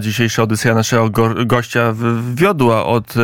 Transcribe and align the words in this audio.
Dzisiejsza 0.00 0.42
audycja 0.42 0.74
naszego 0.74 1.10
go 1.10 1.34
gościa 1.46 1.94
wiodła 2.34 2.86
od 2.86 3.14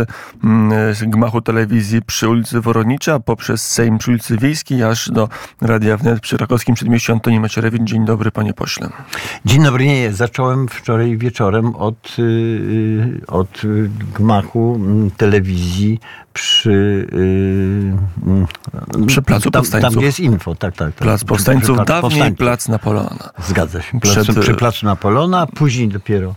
mm, 0.44 0.94
gmachu 1.02 1.40
telewizji 1.40 2.02
przy 2.02 2.28
ulicy 2.28 2.60
Woronicza 2.60 3.20
poprzez 3.20 3.66
Sejm 3.66 3.98
przy 3.98 4.10
ulicy 4.10 4.36
Wiejskiej 4.36 4.82
aż 4.82 5.10
do 5.10 5.28
Radia 5.60 5.96
Wnet 5.96 6.20
przy 6.20 6.36
Rakowskim 6.36 6.74
Przedmieściu 6.74 7.12
Antoni 7.12 7.40
Macierewicz. 7.40 7.82
Dzień 7.82 8.04
dobry 8.04 8.30
panie 8.30 8.54
pośle. 8.54 8.90
Dzień 9.44 9.62
dobry. 9.62 9.86
Nie, 9.86 10.12
zacząłem 10.12 10.68
wczoraj 10.68 11.16
wieczorem 11.16 11.76
od, 11.76 12.18
yy, 12.18 13.20
od 13.26 13.62
gmachu 14.14 14.74
mm, 14.74 15.10
telewizji 15.10 16.00
przy, 16.32 17.06
yy, 18.96 19.06
przy 19.06 19.22
Placu 19.22 19.50
tam, 19.50 19.62
Powstańców. 19.62 19.94
Tam 19.94 20.02
jest 20.02 20.20
info, 20.20 20.54
tak, 20.54 20.76
tak. 20.76 20.88
tak. 20.88 20.94
Plac 20.94 21.24
Powstańców, 21.24 21.76
dawniej 21.76 22.02
Powstańców. 22.02 22.38
Plac 22.38 22.68
Napoleona. 22.68 23.30
Zgadza 23.46 23.82
się. 23.82 24.00
Plac, 24.00 24.18
Przed... 24.24 24.38
Przy 24.40 24.54
Placu 24.54 24.86
Napoleona, 24.86 25.46
później 25.46 25.88
dopiero 25.88 26.34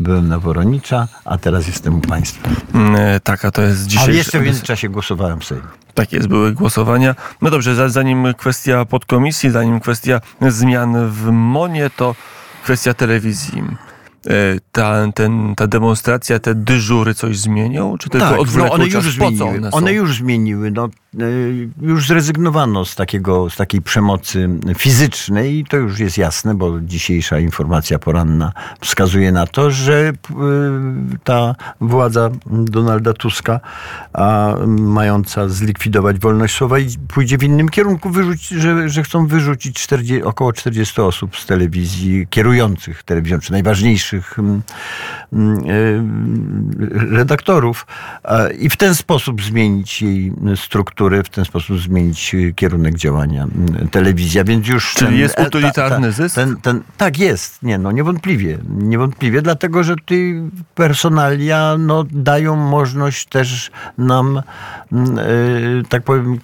byłem 0.00 0.28
na 0.28 0.38
Woronicza, 0.38 1.08
a 1.24 1.38
teraz 1.38 1.66
jestem 1.66 1.94
u 1.94 2.00
Państwa. 2.00 2.48
Yy, 2.48 3.20
tak, 3.22 3.44
a 3.44 3.50
to 3.50 3.62
jest 3.62 3.86
dzisiaj. 3.86 4.04
Ale 4.04 4.14
jeszcze 4.14 4.40
w 4.40 4.42
międzyczasie 4.42 4.88
głosowałem 4.88 5.40
w 5.40 5.44
Sejmie. 5.44 5.64
Tak 5.94 6.12
jest, 6.12 6.28
były 6.28 6.52
głosowania. 6.52 7.14
No 7.42 7.50
dobrze, 7.50 7.90
zanim 7.90 8.34
kwestia 8.34 8.84
podkomisji, 8.84 9.50
zanim 9.50 9.80
kwestia 9.80 10.20
zmian 10.48 11.10
w 11.10 11.30
MONie, 11.30 11.90
to 11.90 12.14
kwestia 12.64 12.94
telewizji. 12.94 13.62
E, 14.26 14.60
ta, 14.72 15.12
ten, 15.14 15.54
ta 15.54 15.66
demonstracja, 15.66 16.38
te 16.38 16.54
dyżury 16.54 17.14
coś 17.14 17.38
zmienią? 17.38 17.98
Czy 17.98 18.08
tylko 18.08 18.28
tak, 18.28 18.40
odwlekło 18.40 18.68
no 18.68 18.74
one 18.74 18.84
już 18.84 18.94
czas? 18.94 19.04
zmieniły. 19.04 19.48
One, 19.48 19.70
one, 19.70 19.92
już 19.92 20.16
zmieniły. 20.16 20.70
No, 20.70 20.88
e, 21.20 21.24
już 21.82 22.06
zrezygnowano 22.06 22.84
z, 22.84 22.94
takiego, 22.94 23.50
z 23.50 23.56
takiej 23.56 23.82
przemocy 23.82 24.48
fizycznej 24.76 25.58
i 25.58 25.64
to 25.64 25.76
już 25.76 25.98
jest 25.98 26.18
jasne, 26.18 26.54
bo 26.54 26.80
dzisiejsza 26.80 27.38
informacja 27.38 27.98
poranna 27.98 28.52
wskazuje 28.80 29.32
na 29.32 29.46
to, 29.46 29.70
że 29.70 30.08
e, 30.08 30.12
ta 31.24 31.54
władza 31.80 32.30
Donalda 32.46 33.12
Tuska, 33.12 33.60
a 34.12 34.54
mająca 34.66 35.48
zlikwidować 35.48 36.18
wolność 36.18 36.54
słowa, 36.54 36.76
pójdzie 37.08 37.38
w 37.38 37.42
innym 37.42 37.68
kierunku, 37.68 38.10
że, 38.50 38.88
że 38.88 39.02
chcą 39.02 39.26
wyrzucić 39.26 39.76
40, 39.76 40.22
około 40.22 40.52
40 40.52 41.00
osób 41.00 41.36
z 41.36 41.46
telewizji, 41.46 42.26
kierujących 42.30 43.02
telewizją, 43.02 43.40
czy 43.40 43.52
najważniejszych 43.52 44.11
najlepszych 44.12 44.38
mm, 44.38 44.62
mm, 45.32 45.58
e, 47.12 47.16
redaktorów 47.16 47.86
i 48.58 48.70
w 48.70 48.76
ten 48.76 48.94
sposób 48.94 49.42
zmienić 49.42 50.02
jej 50.02 50.32
strukturę, 50.56 51.22
w 51.22 51.28
ten 51.28 51.44
sposób 51.44 51.78
zmienić 51.78 52.36
kierunek 52.56 52.94
działania 52.94 53.42
mm, 53.42 53.88
telewizja, 53.88 54.44
więc 54.44 54.68
już... 54.68 54.94
Czyli 54.94 55.10
ten, 55.10 55.18
jest 55.18 55.40
utylitarny 55.40 56.06
ta, 56.10 56.16
ta, 56.16 56.22
zysk? 56.22 56.34
Ten, 56.34 56.56
ten, 56.56 56.82
tak 56.96 57.18
jest, 57.18 57.62
nie 57.62 57.78
no, 57.78 57.92
niewątpliwie, 57.92 58.58
niewątpliwie, 58.78 59.42
dlatego, 59.42 59.84
że 59.84 59.94
ty 60.06 60.42
personalia 60.74 61.76
no, 61.78 62.04
dają 62.10 62.56
możliwość 62.56 63.26
też 63.26 63.70
nam, 63.98 64.38
e, 64.38 64.42
tak 65.88 66.02
powiem, 66.02 66.38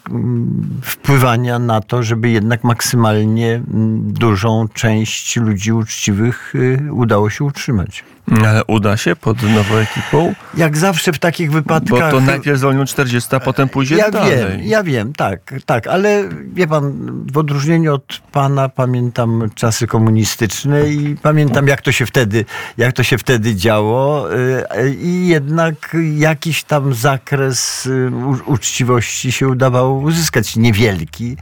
wpływania 0.82 1.58
na 1.58 1.80
to, 1.80 2.02
żeby 2.02 2.30
jednak 2.30 2.64
maksymalnie 2.64 3.62
dużą 3.98 4.68
część 4.74 5.36
ludzi 5.36 5.72
uczciwych 5.72 6.52
e, 6.54 6.92
udało 6.92 7.30
się 7.30 7.44
utrzymać. 7.58 8.04
Ale 8.46 8.64
uda 8.64 8.96
się 8.96 9.16
pod 9.16 9.42
nową 9.42 9.76
ekipą? 9.76 10.34
Jak 10.56 10.76
zawsze 10.76 11.12
w 11.12 11.18
takich 11.18 11.52
wypadkach. 11.52 12.00
Bo 12.00 12.10
to 12.10 12.20
najpierw 12.20 12.58
zwolnią 12.58 12.84
40, 12.84 13.36
a 13.36 13.40
potem 13.40 13.68
pójdzie 13.68 13.96
ja 13.96 14.10
dalej. 14.10 14.38
Wiem, 14.38 14.60
ja 14.62 14.82
wiem, 14.82 15.12
tak, 15.12 15.54
tak, 15.66 15.86
ale 15.86 16.24
wie 16.52 16.66
pan, 16.66 16.92
w 17.32 17.38
odróżnieniu 17.38 17.94
od 17.94 18.20
pana 18.32 18.68
pamiętam 18.68 19.50
czasy 19.54 19.86
komunistyczne 19.86 20.88
i 20.88 21.16
pamiętam 21.22 21.66
jak 21.66 21.82
to 21.82 21.92
się 21.92 22.06
wtedy, 22.06 22.44
jak 22.76 22.92
to 22.92 23.02
się 23.02 23.18
wtedy 23.18 23.54
działo 23.54 24.34
y, 24.34 24.94
i 24.94 25.28
jednak 25.28 25.96
jakiś 26.16 26.64
tam 26.64 26.94
zakres 26.94 27.86
y, 27.86 28.10
uczciwości 28.46 29.32
się 29.32 29.48
udawało 29.48 29.98
uzyskać. 29.98 30.56
Niewielki, 30.56 31.36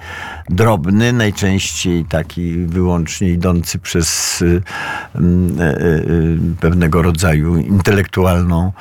drobny, 0.49 1.13
najczęściej 1.13 2.05
taki 2.05 2.53
wyłącznie 2.57 3.29
idący 3.29 3.79
przez 3.79 4.43
y, 4.43 4.63
pewne 5.27 5.77
pewnego 6.61 7.03
rodzaju 7.03 7.57
intelektualną, 7.57 8.73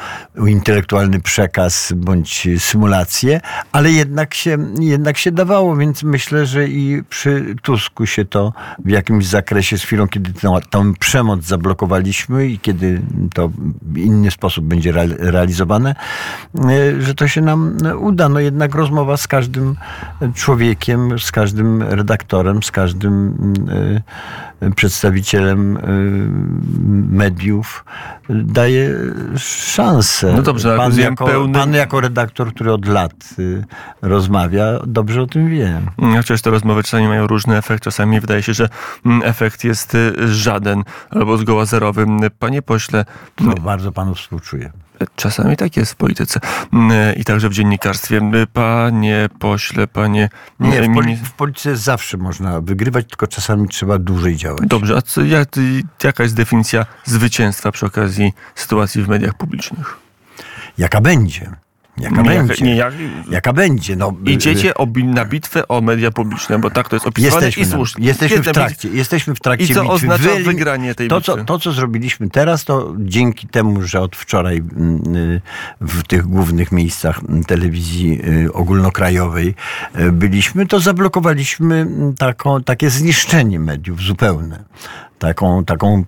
intelektualny 0.47 1.19
przekaz 1.19 1.94
bądź 1.96 2.47
symulację, 2.58 3.41
ale 3.72 3.91
jednak 3.91 4.34
się, 4.34 4.58
jednak 4.80 5.18
się 5.18 5.31
dawało, 5.31 5.75
więc 5.75 6.03
myślę, 6.03 6.46
że 6.46 6.68
i 6.68 7.03
przy 7.09 7.56
Tusku 7.62 8.06
się 8.06 8.25
to 8.25 8.53
w 8.86 8.90
jakimś 8.90 9.25
zakresie 9.25 9.78
z 9.78 9.84
chwilą, 9.84 10.08
kiedy 10.08 10.34
tę, 10.34 10.59
tę 10.69 10.94
przemoc 11.00 11.44
zablokowaliśmy 11.44 12.47
i 12.47 12.59
kiedy 12.59 13.02
to 13.34 13.52
w 13.81 13.97
inny 13.97 14.31
sposób 14.31 14.66
będzie 14.66 14.92
realizowane, 15.19 15.96
e, 16.56 17.02
że 17.02 17.16
to 17.16 17.28
się 17.28 17.42
nam 17.42 17.78
uda. 18.00 18.30
No 18.30 18.40
jednak 18.40 18.75
rozmowa 18.75 19.18
z 19.18 19.28
każdym 19.28 19.75
człowiekiem, 20.34 21.19
z 21.19 21.31
każdym 21.31 21.84
redaktorem, 21.84 22.63
z 22.63 22.72
każdym 22.72 23.36
e, 24.62 24.72
przedstawicielem 24.75 25.78
mediów 27.15 27.85
daje 28.29 28.95
szansę. 29.37 30.33
No 30.33 30.41
dobrze, 30.41 30.77
pan, 30.77 30.99
jako, 30.99 31.25
pełny... 31.25 31.53
pan 31.53 31.73
jako 31.73 32.01
redaktor, 32.01 32.53
który 32.53 32.73
od 32.73 32.87
lat 32.87 33.13
y, 33.39 33.63
rozmawia, 34.01 34.79
dobrze 34.85 35.21
o 35.21 35.27
tym 35.27 35.49
wie. 35.49 35.81
Chociaż 36.17 36.41
te 36.41 36.49
rozmowy 36.49 36.83
czasami 36.83 37.07
mają 37.07 37.27
różny 37.27 37.57
efekt. 37.57 37.83
Czasami 37.83 38.19
wydaje 38.19 38.43
się, 38.43 38.53
że 38.53 38.69
mm, 39.05 39.21
efekt 39.23 39.63
jest 39.63 39.95
y, 39.95 40.13
żaden 40.27 40.83
albo 41.09 41.37
zgoła 41.37 41.65
zerowy. 41.65 42.05
Panie 42.39 42.61
pośle... 42.61 43.05
No, 43.41 43.53
bardzo 43.53 43.91
panu 43.91 44.15
współczuję. 44.15 44.71
Czasami 45.16 45.57
tak 45.57 45.77
jest 45.77 45.91
w 45.91 45.95
polityce 45.95 46.39
mm, 46.73 47.16
i 47.16 47.23
także 47.23 47.49
w 47.49 47.53
dziennikarstwie. 47.53 48.21
Panie 48.53 49.29
pośle, 49.39 49.88
panie... 49.88 50.29
Nie, 50.59 50.81
w, 50.81 50.93
poli 50.93 51.16
w 51.16 51.31
polityce 51.31 51.77
zawsze 51.77 52.17
można 52.17 52.61
wygrywać, 52.61 53.07
tylko 53.09 53.27
czasami 53.27 53.67
trzeba 53.67 53.99
dłużej 53.99 54.35
działać. 54.35 54.67
Dobrze, 54.67 54.95
a 54.97 55.01
co, 55.01 55.21
jak, 55.21 55.49
jaka 56.03 56.23
jest 56.23 56.35
definicja 56.35 56.85
zwycięstwa 57.05 57.71
przy 57.71 57.85
okazji 57.85 58.33
sytuacji 58.55 59.03
w 59.03 59.07
mediach 59.07 59.33
publicznych? 59.38 59.97
Jaka 60.77 61.01
będzie? 61.01 61.51
Jaka 61.97 62.22
nie, 62.22 62.29
będzie? 62.29 62.66
Nie, 62.66 62.75
jak, 62.75 62.94
jaka 63.29 63.53
będzie? 63.53 63.95
No, 63.95 64.13
Idziecie 64.25 64.73
o, 64.73 64.88
na 65.03 65.25
bitwę 65.25 65.67
o 65.67 65.81
media 65.81 66.11
publiczne, 66.11 66.59
bo 66.59 66.69
tak 66.69 66.89
to 66.89 66.95
jest 66.95 67.07
opisywane 67.07 67.45
jesteśmy, 67.45 67.63
i 67.63 67.75
słusznie. 67.75 68.06
Jesteśmy 68.06 68.41
w, 68.41 68.51
trakcie, 68.51 68.89
jesteśmy 68.89 69.35
w 69.35 69.39
trakcie 69.39 69.66
I 69.66 69.73
co 69.73 69.81
bitwy. 69.81 69.95
oznacza 69.95 70.23
Wy, 70.23 70.44
wygranie 70.44 70.95
tej 70.95 71.07
to, 71.07 71.17
bitwy? 71.17 71.31
Co, 71.31 71.44
to, 71.44 71.59
co 71.59 71.72
zrobiliśmy 71.72 72.29
teraz, 72.29 72.66
to 72.66 72.94
dzięki 72.97 73.47
temu, 73.47 73.81
że 73.81 74.01
od 74.01 74.16
wczoraj 74.16 74.57
mm, 74.57 75.16
y, 75.16 75.41
w 75.81 76.03
tych 76.03 76.28
głównych 76.28 76.72
miejscach 76.72 77.22
telewizji 77.47 78.22
y, 78.45 78.53
ogólnokrajowej 78.53 79.56
y, 80.00 80.12
byliśmy, 80.12 80.66
to 80.66 80.79
zablokowaliśmy 80.79 81.75
mm, 81.75 82.13
taką, 82.13 82.63
takie 82.63 82.89
zniszczenie 82.89 83.59
mediów 83.59 84.01
zupełne 84.01 84.63
taką, 85.19 85.66
taką 85.66 86.03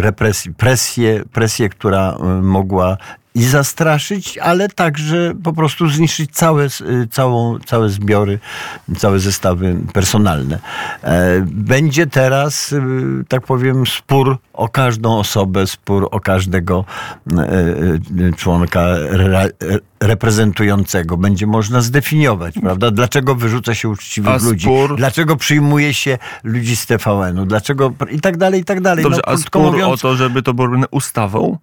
represję, 0.00 0.52
presję, 0.56 1.22
presję, 1.32 1.68
która 1.68 2.16
mogła 2.42 2.96
i 3.34 3.44
zastraszyć, 3.44 4.38
ale 4.38 4.68
także 4.68 5.32
po 5.42 5.52
prostu 5.52 5.88
zniszczyć 5.88 6.30
całe, 6.30 6.64
y, 6.64 7.08
całą, 7.10 7.58
całe 7.58 7.88
zbiory, 7.88 8.38
całe 8.98 9.18
zestawy 9.18 9.76
personalne. 9.92 10.58
E, 11.02 11.40
będzie 11.46 12.06
teraz, 12.06 12.72
y, 12.72 12.82
tak 13.28 13.46
powiem, 13.46 13.86
spór 13.86 14.38
o 14.52 14.68
każdą 14.68 15.18
osobę, 15.18 15.66
spór 15.66 16.08
o 16.10 16.20
każdego 16.20 16.84
e, 17.38 18.32
członka 18.36 18.86
reprezentującego. 20.00 21.16
Będzie 21.16 21.46
można 21.46 21.80
zdefiniować, 21.80 22.54
prawda? 22.62 22.90
Dlaczego 22.90 23.34
wyrzuca 23.34 23.74
się 23.74 23.88
uczciwych 23.88 24.32
a 24.32 24.44
ludzi? 24.44 24.64
Spór... 24.64 24.96
Dlaczego 24.96 25.36
przyjmuje 25.36 25.94
się 25.94 26.18
ludzi 26.44 26.76
z 26.76 26.86
TVN-u? 26.86 27.46
Dlaczego? 27.46 27.92
I 28.10 28.20
tak 28.20 28.36
dalej, 28.36 28.60
i 28.60 28.64
tak 28.64 28.80
dalej. 28.80 29.04
Dobrze, 29.04 29.20
no, 29.26 29.32
a 29.32 29.36
spór 29.36 29.62
mówiąc... 29.62 29.92
o 29.92 29.96
to, 29.96 30.16
żeby 30.16 30.42
to 30.42 30.54
było 30.54 30.68
ustawą? 30.90 31.58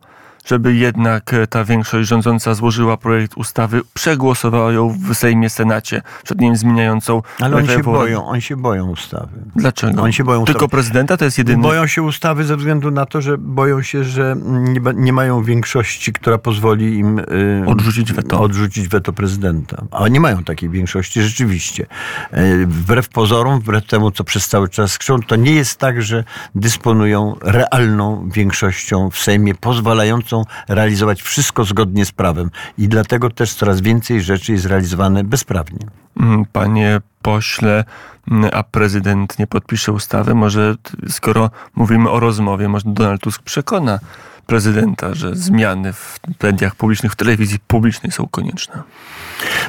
Żeby 0.47 0.75
jednak 0.75 1.33
e, 1.33 1.47
ta 1.47 1.63
większość 1.63 2.09
rządząca 2.09 2.53
złożyła 2.53 2.97
projekt 2.97 3.37
ustawy, 3.37 3.81
przegłosowała 3.93 4.71
ją 4.71 4.89
w 4.89 5.15
Sejmie, 5.15 5.49
Senacie, 5.49 6.01
przed 6.23 6.41
nim 6.41 6.55
zmieniającą. 6.55 7.21
Ale 7.39 7.55
oni 7.55 7.67
się 7.67 7.79
boją, 7.79 8.25
oni 8.25 8.41
się 8.41 8.57
boją 8.57 8.89
ustawy. 8.89 9.39
Dlaczego? 9.55 10.01
Oni 10.01 10.13
się 10.13 10.23
boją 10.23 10.45
Tylko 10.45 10.57
ustawy. 10.57 10.71
prezydenta 10.71 11.17
to 11.17 11.25
jest 11.25 11.37
jedyny... 11.37 11.63
Boją 11.63 11.87
się 11.87 12.01
ustawy 12.01 12.43
ze 12.43 12.57
względu 12.57 12.91
na 12.91 13.05
to, 13.05 13.21
że 13.21 13.37
boją 13.37 13.81
się, 13.81 14.03
że 14.03 14.35
nie, 14.45 14.81
nie 14.95 15.13
mają 15.13 15.43
większości, 15.43 16.13
która 16.13 16.37
pozwoli 16.37 16.97
im 16.97 17.17
yy, 17.17 17.63
odrzucić 17.67 18.13
weto. 18.13 18.41
odrzucić 18.41 18.87
weto 18.87 19.13
prezydenta. 19.13 19.83
A 19.91 20.07
nie 20.07 20.19
mają 20.19 20.43
takiej 20.43 20.69
większości 20.69 21.21
rzeczywiście. 21.21 21.85
Yy, 22.33 22.67
wbrew 22.67 23.09
pozorom, 23.09 23.59
wbrew 23.59 23.85
temu, 23.85 24.11
co 24.11 24.23
przez 24.23 24.47
cały 24.47 24.69
czas 24.69 24.97
krzą, 24.97 25.21
to 25.21 25.35
nie 25.35 25.51
jest 25.51 25.79
tak, 25.79 26.01
że 26.01 26.23
dysponują 26.55 27.35
realną 27.41 28.29
większością 28.29 29.09
w 29.09 29.17
Sejmie 29.17 29.55
pozwalającą 29.55 30.36
realizować 30.67 31.21
wszystko 31.21 31.63
zgodnie 31.63 32.05
z 32.05 32.11
prawem. 32.11 32.49
I 32.77 32.87
dlatego 32.87 33.29
też 33.29 33.53
coraz 33.53 33.81
więcej 33.81 34.21
rzeczy 34.21 34.51
jest 34.51 34.65
realizowane 34.65 35.23
bezprawnie. 35.23 35.79
Mm, 36.19 36.45
panie 36.45 37.01
pośle, 37.21 37.83
mm, 38.31 38.49
a 38.53 38.63
prezydent 38.63 39.39
nie 39.39 39.47
podpisze 39.47 39.91
ustawy, 39.91 40.35
może 40.35 40.75
skoro 41.09 41.49
mówimy 41.75 42.09
o 42.09 42.19
rozmowie, 42.19 42.69
może 42.69 42.85
Donald 42.87 43.21
Tusk 43.21 43.41
przekona 43.41 43.99
prezydenta, 44.47 45.13
że 45.13 45.35
zmiany 45.35 45.93
w 45.93 46.19
mediach 46.43 46.75
publicznych, 46.75 47.11
w 47.11 47.15
telewizji 47.15 47.59
publicznej 47.67 48.11
są 48.11 48.27
konieczne. 48.27 48.83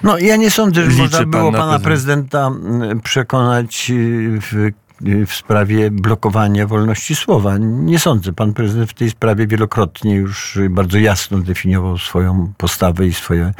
No 0.02 0.18
ja 0.18 0.36
nie 0.36 0.50
sądzę, 0.50 0.90
że 0.90 1.02
można 1.02 1.18
pan 1.18 1.30
było 1.30 1.50
na 1.50 1.58
pana 1.58 1.78
prezydent- 1.78 1.82
prezydenta 1.82 2.46
mm, 2.46 3.00
przekonać 3.00 3.90
y, 3.90 4.38
w 4.40 4.70
w 5.00 5.32
sprawie 5.32 5.90
blokowania 5.90 6.66
wolności 6.66 7.14
słowa. 7.14 7.58
Nie 7.58 7.98
sądzę. 7.98 8.32
Pan 8.32 8.54
prezydent 8.54 8.90
w 8.90 8.94
tej 8.94 9.10
sprawie 9.10 9.46
wielokrotnie 9.46 10.14
już 10.14 10.58
bardzo 10.70 10.98
jasno 10.98 11.38
definiował 11.38 11.98
swoją 11.98 12.52
postawę 12.56 13.06
i 13.06 13.12
swoje, 13.12 13.52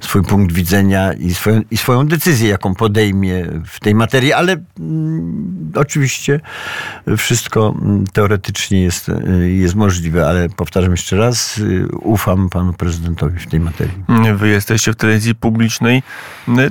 swój 0.00 0.22
punkt 0.22 0.52
widzenia 0.52 1.12
i 1.12 1.34
swoją, 1.34 1.60
i 1.70 1.76
swoją 1.76 2.06
decyzję, 2.06 2.48
jaką 2.48 2.74
podejmie 2.74 3.46
w 3.66 3.80
tej 3.80 3.94
materii, 3.94 4.32
ale 4.32 4.56
mm, 4.80 5.72
oczywiście 5.74 6.40
wszystko 7.16 7.74
mm, 7.82 8.06
teoretycznie 8.06 8.82
jest, 8.82 9.08
y, 9.08 9.50
jest 9.52 9.74
możliwe, 9.74 10.28
ale 10.28 10.48
powtarzam 10.48 10.90
jeszcze 10.90 11.16
raz, 11.16 11.58
y, 11.58 11.88
ufam 12.02 12.48
panu 12.48 12.72
prezydentowi 12.72 13.38
w 13.38 13.46
tej 13.46 13.60
materii. 13.60 14.04
Wy 14.36 14.48
jesteście 14.48 14.92
w 14.92 14.96
telewizji 14.96 15.34
publicznej. 15.34 16.02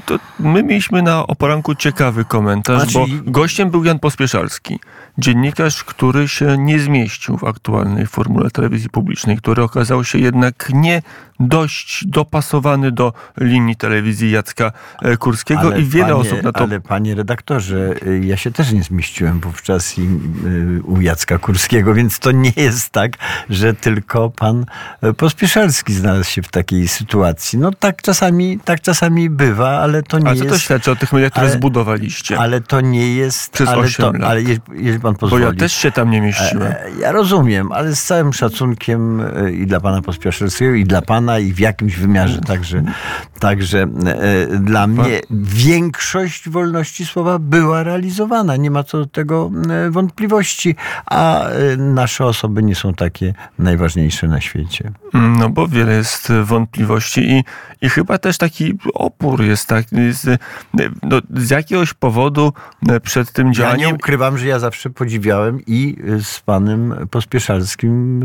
To 0.06 0.20
my 0.40 0.64
mieliśmy 0.64 1.02
na 1.02 1.28
oporanku 1.28 1.76
ciekawy 1.76 2.26
komentarz, 2.26 2.92
Znaczy- 2.92 3.14
bo 3.26 3.32
gościem 3.32 3.70
był 3.70 3.84
Jan 3.84 4.00
Pospieszalski, 4.16 4.80
dziennikarz, 5.18 5.84
który 5.84 6.28
się 6.28 6.58
nie 6.58 6.80
zmieścił 6.80 7.38
w 7.38 7.44
aktualnej 7.44 8.08
formule 8.08 8.52
telewizji 8.52 8.90
publicznej, 8.90 9.38
który 9.38 9.64
okazał 9.64 10.04
się 10.04 10.20
jednak 10.20 10.70
nie 10.74 11.02
dość 11.40 12.08
dopasowany 12.08 12.92
do 12.92 13.14
linii 13.38 13.76
telewizji 13.76 14.32
Jacka 14.32 14.72
e, 15.02 15.18
Kurskiego 15.18 15.76
i 15.76 15.84
wiele 15.84 16.06
panie, 16.06 16.16
osób 16.16 16.44
na 16.44 16.52
to 16.52 16.64
Ale 16.64 16.80
panie 16.80 17.16
redaktorze, 17.16 17.94
y, 18.08 18.22
ja 18.26 18.38
się 18.38 18.52
też 18.52 18.72
nie 18.72 18.84
zmieściłem 18.84 19.40
wówczas 19.40 19.98
i, 19.98 20.02
y, 20.02 20.84
u 20.84 21.02
Jacka 21.02 21.38
Kurskiego, 21.38 21.94
więc 21.94 22.20
to 22.20 22.32
nie 22.32 22.52
jest 22.56 22.90
tak, 22.90 23.12
że 23.50 23.74
tylko 23.74 24.30
pan 24.30 24.66
Pospieszalski 25.18 25.94
znalazł 25.94 26.30
się 26.30 26.42
w 26.42 26.48
takiej 26.48 26.88
sytuacji. 26.88 27.60
No 27.60 27.72
tak 27.72 28.02
czasami, 28.02 28.60
tak 28.66 28.82
czasami 28.82 29.30
bywa, 29.30 29.70
ale 29.70 30.04
to 30.04 30.20
nie 30.20 30.28
Ale 30.28 30.38
co 30.38 30.44
jest... 30.44 30.56
to 30.56 30.60
świadczy 30.60 30.92
o 30.92 30.96
tych 30.96 31.14
mediach, 31.14 31.32
które 31.32 31.46
ale- 31.46 31.56
zbudowaliście? 31.56 32.40
Ale 32.40 32.62
to 32.62 32.82
nie 32.82 33.16
jest... 33.16 33.52
Przez 33.52 33.70
ale, 33.70 33.78
osiem 33.78 34.06
to, 34.06 34.12
lat. 34.12 34.32
ale 34.32 34.42
pan 35.06 35.14
Bo 35.14 35.20
pozwoli... 35.20 35.44
ja 35.44 35.54
też 35.54 35.74
się 35.74 35.92
tam 35.92 36.12
nie 36.12 36.22
mieściłem. 36.22 36.62
E, 36.72 36.78
Ja 37.00 37.12
rozumiem, 37.12 37.72
ale 37.72 37.96
z 37.96 38.04
całym 38.04 38.34
szacunkiem 38.34 39.22
e, 39.22 39.52
i 39.52 39.68
dla 39.68 39.80
pana 39.80 40.02
Pospieszalskiego, 40.02 40.74
i 40.74 40.84
dla 40.86 41.02
pana, 41.02 41.40
i 41.40 41.54
w 41.54 41.60
jakimś 41.60 41.96
wymiarze 41.96 42.42
także, 42.42 42.84
także 43.40 43.82
e, 43.82 43.88
dla 44.60 44.88
mnie 44.88 45.20
większość 45.54 46.50
wolności 46.50 47.06
słowa 47.06 47.40
była 47.40 47.84
realizowana. 47.84 48.56
Nie 48.56 48.72
ma 48.72 48.84
co 48.84 48.98
do 48.98 49.06
tego 49.06 49.52
e, 49.70 49.90
wątpliwości, 49.92 50.76
a 51.06 51.48
e, 51.50 51.78
nasze 51.78 52.26
osoby 52.26 52.64
nie 52.64 52.76
są 52.76 52.94
takie 52.94 53.34
najważniejsze 53.60 54.28
na 54.28 54.42
świecie. 54.42 54.92
No 55.14 55.50
bo 55.50 55.68
wiele 55.68 55.94
jest 55.94 56.32
wątpliwości 56.44 57.32
i, 57.32 57.44
i 57.82 57.90
chyba 57.90 58.18
też 58.18 58.38
taki 58.38 58.74
opór 58.94 59.44
jest 59.44 59.68
tak. 59.68 59.86
Jest, 59.92 60.28
no, 61.04 61.18
z 61.36 61.50
jakiegoś 61.50 61.94
powodu 61.94 62.54
przed 63.04 63.32
tym 63.32 63.48
Ja 63.48 63.54
działaniem. 63.54 63.88
nie 63.90 63.96
ukrywam, 63.96 64.38
że 64.38 64.48
ja 64.48 64.60
zawsze 64.60 64.90
podziwiałem 64.96 65.60
i 65.68 65.96
z 66.24 66.40
panem 66.40 66.96
Pospieszalskim 67.12 68.24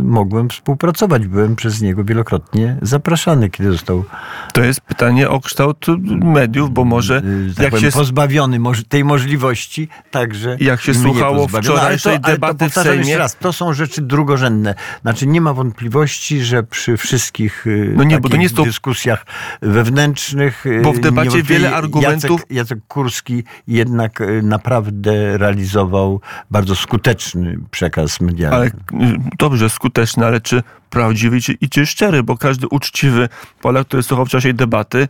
y, 0.00 0.02
mogłem 0.04 0.48
współpracować. 0.48 1.26
Byłem 1.26 1.56
przez 1.56 1.80
niego 1.82 2.04
wielokrotnie 2.04 2.76
zapraszany, 2.82 3.50
kiedy 3.50 3.72
został 3.72 4.04
To 4.52 4.62
jest 4.64 4.80
pytanie 4.80 5.28
o 5.30 5.40
kształt 5.40 5.86
mediów, 6.24 6.70
bo 6.70 6.84
może 6.84 7.18
y, 7.18 7.54
tak 7.54 7.62
jak 7.64 7.70
powiem, 7.70 7.90
się, 7.90 7.96
pozbawiony 7.98 8.58
tej 8.88 9.04
możliwości, 9.04 9.88
także 10.10 10.56
Jak 10.60 10.80
się 10.80 10.94
słuchało 10.94 11.36
pozbawiono. 11.42 11.76
wczorajszej 11.76 12.18
ale 12.22 12.32
debaty 12.34 12.70
to 12.70 12.80
w 12.80 12.84
Sejmie- 12.84 13.18
raz, 13.18 13.36
to 13.36 13.52
są 13.52 13.72
rzeczy 13.72 14.02
drugorzędne. 14.02 14.74
Znaczy 15.02 15.26
nie 15.26 15.40
ma 15.40 15.54
wątpliwości, 15.54 16.40
że 16.40 16.62
przy 16.62 16.96
wszystkich 16.96 17.66
y, 17.66 17.92
No 17.96 18.04
nie, 18.04 18.20
bo 18.20 18.28
to 18.28 18.36
nie 18.36 18.42
jest 18.42 18.56
to- 18.56 18.64
dyskusjach 18.64 19.26
wewnętrznych 19.62 20.66
y, 20.66 20.80
Bo 20.82 20.92
w 20.92 20.98
debacie 20.98 21.42
wiele 21.42 21.70
argumentów- 21.74 22.40
Jacek, 22.40 22.50
Jacek 22.50 22.78
Kurski 22.88 23.44
jednak 23.66 24.20
y, 24.20 24.42
naprawdę 24.42 25.38
realizował 25.38 26.11
bardzo 26.50 26.76
skuteczny 26.76 27.58
przekaz 27.70 28.20
medialny. 28.20 28.56
ale 28.56 28.66
y, 28.66 29.18
dobrze, 29.38 29.70
skuteczny, 29.70 30.26
ale 30.26 30.40
czy 30.40 30.62
prawdziwy 30.90 31.38
i 31.60 31.68
czy, 31.68 31.86
szczery, 31.86 32.22
bo 32.22 32.36
każdy 32.36 32.68
uczciwy 32.68 33.28
Polak, 33.60 33.86
który 33.86 34.02
słuchał 34.02 34.26
wczorajszej 34.26 34.54
debaty, 34.54 35.08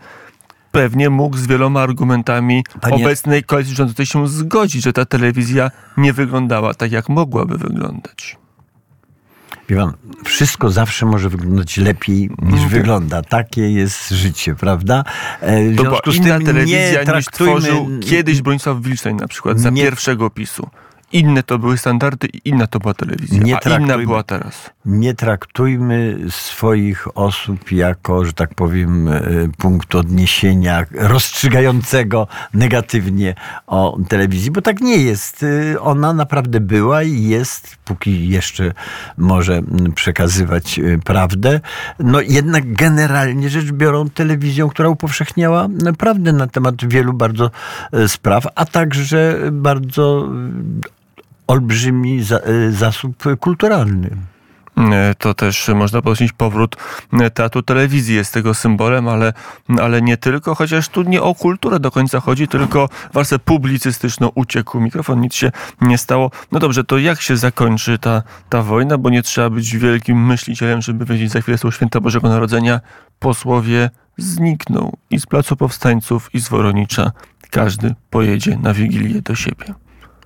pewnie 0.72 1.10
mógł 1.10 1.37
z 1.37 1.46
wieloma 1.46 1.81
argumentami 1.82 2.64
Panie- 2.81 2.94
obecnej 3.04 3.44
koalicji 3.44 3.75
rządzącej 3.76 4.06
się 4.06 4.28
zgodzić, 4.28 4.82
że 4.84 4.93
ta 4.93 5.04
telewizja 5.04 5.70
nie 5.96 6.12
wyglądała 6.12 6.75
tak, 6.75 6.93
jak 6.93 7.08
mogłaby 7.08 7.58
wyglądać. 7.58 8.37
Wie 9.69 9.76
pan, 9.76 9.93
wszystko 10.25 10.70
zawsze 10.70 11.06
może 11.06 11.28
wyglądać 11.28 11.76
lepiej 11.76 12.31
niż 12.43 12.60
tak. 12.60 12.70
wygląda. 12.70 13.22
Takie 13.22 13.70
jest 13.70 14.10
życie, 14.10 14.54
prawda? 14.54 15.04
E, 15.40 15.64
W 15.70 15.76
To 15.76 15.82
związku 15.82 16.12
z 16.12 16.16
inna 16.16 16.37
tym 16.37 16.46
telewizja 16.46 16.78
nie 16.78 16.96
niż 16.96 17.04
traktujmy... 17.06 17.52
tworzył 17.60 17.88
kiedyś 18.00 18.43
Bronisław 18.43 18.81
Wilczeń 18.82 19.16
na 19.16 19.28
przykład 19.28 19.60
za 19.60 19.70
Nie- 19.70 19.82
pierwszego 19.82 20.31
PiSu. 20.31 20.69
Inne 21.12 21.43
to 21.43 21.59
były 21.59 21.79
standardy 21.79 22.26
i 22.26 22.49
inna 22.49 22.67
to 22.67 22.79
była 22.79 22.94
telewizja, 22.94 23.43
Nie 23.43 23.67
a 23.67 23.79
inna 23.79 23.99
była 23.99 24.23
teraz. 24.23 24.70
Nie 24.85 25.14
traktujmy 25.14 26.19
swoich 26.29 27.19
osób 27.19 27.73
jako, 27.73 28.25
że 28.25 28.32
tak 28.32 28.55
powiem, 28.55 29.09
e, 29.09 29.20
punktu 29.59 29.99
odniesienia 29.99 30.87
rozstrzygającego 30.94 32.26
negatywnie 32.55 33.35
o 33.67 33.99
telewizji, 34.09 34.50
bo 34.50 34.62
tak 34.62 34.81
nie 34.81 34.97
jest. 34.97 35.44
E, 35.75 35.81
Ona 35.81 36.12
naprawdę 36.12 36.61
była 36.61 37.03
i 37.03 37.23
jest, 37.23 37.76
póki 37.85 38.29
jeszcze 38.29 38.73
może 39.17 39.62
przekazywać 39.94 40.79
e, 40.79 40.99
prawdę. 40.99 41.61
No 41.99 42.20
jednak 42.20 42.73
generalnie 42.73 43.50
rzecz 43.50 43.73
biorą 43.73 44.11
telewizją, 44.11 44.69
która 44.69 44.88
upowszechniała 44.88 45.69
prawdę 45.99 46.32
na 46.32 46.47
temat 46.47 46.75
wielu 46.88 47.12
bardzo 47.12 47.50
spraw, 48.06 48.47
a 48.55 48.64
także 48.64 49.38
bardzo 49.53 50.29
olbrzymi 51.46 52.22
za, 52.22 52.36
e, 52.36 52.72
zasób 52.72 53.24
kulturalny. 53.40 54.10
E, 54.76 55.14
To 55.18 55.34
też 55.34 55.68
można 55.68 56.02
podkreślić 56.02 56.32
powrót 56.32 56.76
e, 57.12 57.30
teatru 57.30 57.62
telewizji 57.62 58.14
jest 58.14 58.34
tego 58.34 58.54
symbolem, 58.54 59.08
ale, 59.08 59.32
ale 59.80 60.02
nie 60.02 60.16
tylko, 60.16 60.54
chociaż 60.54 60.88
tu 60.88 61.02
nie 61.02 61.22
o 61.22 61.34
kulturę 61.34 61.80
do 61.80 61.90
końca 61.90 62.20
chodzi, 62.20 62.48
tylko 62.48 62.88
warstwę 63.12 63.38
publicystyczną 63.38 64.30
uciekł 64.34 64.80
mikrofon, 64.80 65.20
nic 65.20 65.34
się 65.34 65.52
nie 65.80 65.98
stało. 65.98 66.30
No 66.52 66.58
dobrze, 66.58 66.84
to 66.84 66.98
jak 66.98 67.20
się 67.20 67.36
zakończy 67.36 67.98
ta, 67.98 68.22
ta 68.48 68.62
wojna, 68.62 68.98
bo 68.98 69.10
nie 69.10 69.22
trzeba 69.22 69.50
być 69.50 69.76
wielkim 69.76 70.26
myślicielem, 70.26 70.82
żeby 70.82 71.04
wiedzieć, 71.04 71.30
za 71.32 71.40
chwilę 71.40 71.58
są 71.58 71.70
święta 71.70 72.00
Bożego 72.00 72.28
Narodzenia. 72.28 72.80
Posłowie 73.18 73.90
znikną 74.16 74.96
i 75.11 75.20
z 75.20 75.26
Placu 75.26 75.56
Powstańców, 75.56 76.34
i 76.34 76.40
z 76.40 76.49
Woronicza. 76.49 77.12
Każdy 77.50 77.94
pojedzie 78.11 78.58
na 78.58 78.75
Wigilię 78.75 79.22
do 79.22 79.34
siebie. 79.34 79.75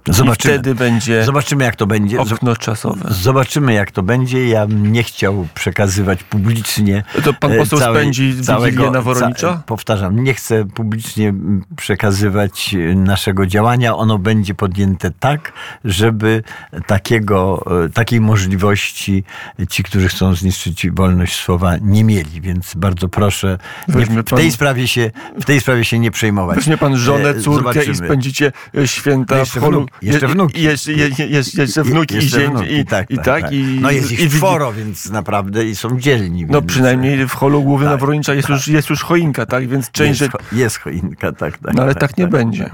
I 0.08 0.12
Zobaczymy. 0.12 0.54
wtedy 0.54 0.74
będzie 0.74 1.24
Zobaczymy, 1.24 1.64
jak 1.64 1.76
to 1.76 1.86
będzie. 1.86 2.20
Okno 2.20 2.56
czasowe. 2.56 3.00
Zobaczymy, 3.10 3.72
jak 3.72 3.90
to 3.90 4.02
będzie. 4.02 4.48
Ja 4.48 4.66
bym 4.66 4.92
nie 4.92 5.02
chciał 5.02 5.46
przekazywać 5.54 6.22
publicznie. 6.24 7.04
To 7.24 7.32
pan 7.34 7.52
e, 7.52 7.56
poseł 7.56 7.78
spędzi 7.80 8.34
Wigilię 8.64 8.90
na 8.90 9.02
Woronicza? 9.02 9.52
ca- 9.52 9.62
powtarzam, 9.66 10.24
nie 10.24 10.34
chcę 10.34 10.64
publicznie 10.64 11.34
przekazywać 11.76 12.74
e, 12.74 12.94
naszego 12.94 13.46
działania. 13.46 13.96
Ono 13.96 14.18
będzie 14.18 14.54
podjęte 14.54 15.10
tak, 15.20 15.52
żeby 15.84 16.42
takiego, 16.86 17.64
e, 17.84 17.88
takiej 17.88 18.20
możliwości 18.20 19.24
ci, 19.68 19.82
którzy 19.82 20.08
chcą 20.08 20.34
zniszczyć 20.34 20.90
wolność 20.90 21.36
słowa, 21.40 21.76
nie 21.80 22.04
mieli. 22.04 22.40
Więc 22.40 22.74
bardzo 22.74 23.08
proszę, 23.08 23.58
nie, 23.88 24.06
w, 24.06 24.24
tej 24.24 24.52
sprawie 24.52 24.88
się, 24.88 25.10
w 25.40 25.44
tej 25.44 25.60
sprawie 25.60 25.84
się 25.84 25.98
nie 25.98 26.10
przejmować. 26.10 26.56
Weźmie 26.56 26.78
pan 26.78 26.96
żonę, 26.96 27.34
córkę 27.34 27.70
i 27.70 27.72
zobaczymy. 27.72 27.94
spędzicie 27.94 28.52
e, 28.78 28.88
święta 28.88 29.36
No 29.36 29.44
w 29.44 29.50
holu. 29.58 29.86
Jeszcze 30.02 30.26
je- 30.26 30.32
wnuki. 30.32 30.62
Jeszcze, 30.62 30.92
je, 30.92 31.08
je, 31.18 31.26
jeszcze, 31.26 31.60
jeszcze 31.62 31.82
wnuki 31.84 32.14
Je- 32.14 32.20
i 32.20 32.24
jeszcze 32.24 32.40
zięć. 32.40 32.50
wnuki, 32.50 32.74
I, 32.74 32.84
tak, 32.84 33.10
i 33.10 33.16
tak, 33.16 33.24
tak. 33.24 33.42
tak. 33.42 33.52
I, 33.52 33.78
no 33.80 33.90
jest 33.90 34.12
ich 34.12 34.20
i, 34.20 34.30
czworo, 34.30 34.72
więc 34.72 35.10
naprawdę 35.10 35.64
i 35.64 35.76
są 35.76 36.00
dzielni. 36.00 36.46
No 36.46 36.60
więc, 36.60 36.72
przynajmniej 36.72 37.26
w 37.28 37.32
holu 37.32 37.62
głównym 37.62 37.90
Tak, 37.90 38.00
Woronicza 38.00 38.34
jest, 38.34 38.48
już, 38.48 38.68
jest 38.68 38.90
już 38.90 39.02
choinka, 39.02 39.46
tak? 39.46 39.68
Więc 39.68 39.90
część... 39.90 40.20
jest, 40.20 40.32
że- 40.52 40.58
jest 40.58 40.78
choinka, 40.78 41.32
tak, 41.32 41.58
tak. 41.58 41.74
No 41.74 41.82
ale 41.82 41.94
tak 41.94 42.16
nie 42.18 42.26
będzie. 42.26 42.70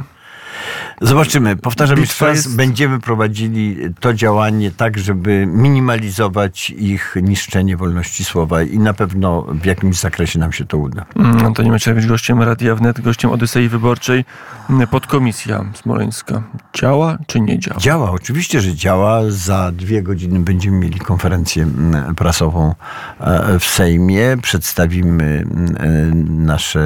Zobaczymy. 1.00 1.56
Powtarzam 1.56 1.98
jeszcze 1.98 2.26
raz, 2.26 2.36
jest- 2.36 2.56
będziemy 2.56 3.00
prowadzili 3.00 3.76
to 4.00 4.14
działanie 4.14 4.70
tak, 4.70 4.98
żeby 4.98 5.44
minimalizować 5.46 6.70
ich 6.70 7.16
niszczenie 7.22 7.76
wolności 7.76 8.24
słowa 8.24 8.62
i 8.62 8.78
na 8.78 8.94
pewno 8.94 9.42
w 9.42 9.64
jakimś 9.64 9.96
zakresie 9.96 10.38
nam 10.38 10.52
się 10.52 10.64
to 10.64 10.78
uda. 10.78 11.04
Mm, 11.16 11.46
Antoni 11.46 11.70
Macierewicz, 11.70 12.06
gościem 12.06 12.42
Radia 12.42 12.74
Wnet, 12.74 13.00
gościem 13.00 13.30
Odysei 13.30 13.68
Wyborczej. 13.68 14.24
Mm, 14.70 14.88
Podkomisja 14.88 15.64
smoleńska. 15.74 16.42
Działa 16.74 17.18
czy 17.26 17.40
nie 17.40 17.58
działa? 17.58 17.80
Działa, 17.80 18.10
oczywiście, 18.10 18.60
że 18.60 18.74
działa. 18.74 19.20
Za 19.28 19.72
dwie 19.72 20.02
godziny 20.02 20.40
będziemy 20.40 20.76
mieli 20.78 21.00
konferencję 21.00 21.62
mm, 21.62 22.14
prasową 22.14 22.74
e, 23.20 23.58
w 23.58 23.64
Sejmie. 23.64 24.36
Przedstawimy 24.42 25.46
e, 25.80 25.88
nasz 26.30 26.76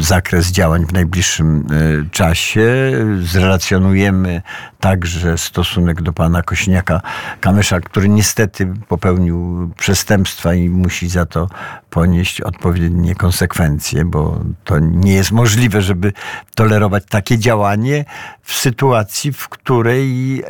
zakres 0.00 0.50
działań 0.52 0.86
w 0.86 0.92
najbliższym 0.92 1.66
czasie. 2.10 2.92
Zrelacjonujemy 3.22 4.42
także 4.80 5.38
stosunek 5.38 6.02
do 6.02 6.12
pana 6.12 6.42
Kośniaka 6.42 7.00
Kamysza, 7.40 7.80
który 7.80 8.08
niestety 8.08 8.72
popełnił 8.88 9.70
przestępstwa 9.78 10.54
i 10.54 10.68
musi 10.68 11.08
za 11.08 11.26
to 11.26 11.48
ponieść 11.90 12.40
odpowiednie 12.40 13.14
konsekwencje, 13.14 14.04
bo 14.04 14.40
to 14.64 14.78
nie 14.78 15.14
jest 15.14 15.32
możliwe, 15.32 15.82
żeby 15.82 16.12
tolerować 16.54 17.04
takie 17.08 17.38
działanie 17.38 18.04
w 18.42 18.54
sytuacji, 18.54 19.32
w 19.32 19.48
której 19.48 20.42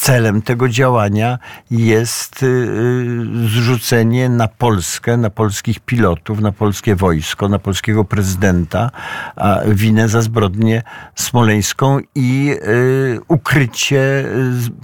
celem 0.00 0.42
tego 0.42 0.68
działania 0.68 1.38
jest 1.70 2.42
y, 2.42 2.46
y, 2.46 3.48
zrzucenie 3.48 4.28
na 4.28 4.48
Polskę, 4.48 5.16
na 5.16 5.30
polskich 5.30 5.80
pilotów, 5.80 6.40
na 6.40 6.52
polskie 6.52 6.96
wojsko, 6.96 7.48
na 7.48 7.58
polskiego 7.58 8.04
prezydenta 8.04 8.90
winę 9.66 10.08
za 10.08 10.22
zbrodnię 10.22 10.82
smoleńską 11.14 11.98
i 12.14 12.50
y, 12.50 13.20
ukrycie 13.28 14.24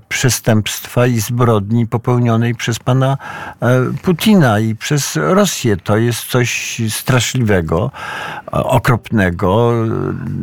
przestępstwa 0.08 1.06
i 1.06 1.20
zbrodni 1.20 1.86
popełnionej 1.86 2.54
przez 2.54 2.78
pana 2.78 3.18
e, 3.60 3.80
Putina 4.02 4.58
i 4.58 4.74
przez 4.74 5.16
Rosję. 5.16 5.76
To 5.76 5.96
jest 5.96 6.24
coś 6.24 6.80
straszliwego, 6.88 7.90
okropnego. 8.52 9.72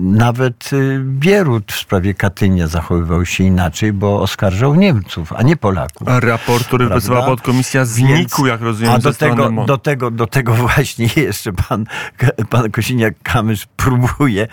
Nawet 0.02 0.70
Bierut 1.04 1.72
w 1.72 1.80
sprawie 1.80 2.14
Katynia 2.14 2.68
zachowywał 2.68 3.26
się 3.26 3.44
inaczej, 3.44 3.94
bo 3.94 4.22
oskarżał 4.22 4.63
oskarżał 4.64 4.76
Niemców, 4.76 5.34
a 5.34 5.44
nie 5.44 5.58
Polaków. 5.58 6.08
A 6.08 6.20
raport, 6.20 6.68
który 6.68 6.90
wycofała 6.90 7.26
podkomisja 7.26 7.86
znikł, 7.86 8.46
jak 8.46 8.62
rozumiem, 8.62 8.94
A 8.94 9.00
do 9.00 9.14
tego, 9.14 9.52
do, 9.66 9.78
tego, 9.78 10.12
do 10.12 10.28
tego 10.38 10.54
właśnie 10.54 11.08
jeszcze 11.16 11.54
pan, 11.54 11.86
pan 12.50 12.66
Kosiniak-Kamysz 12.66 13.66
próbuje 13.78 14.48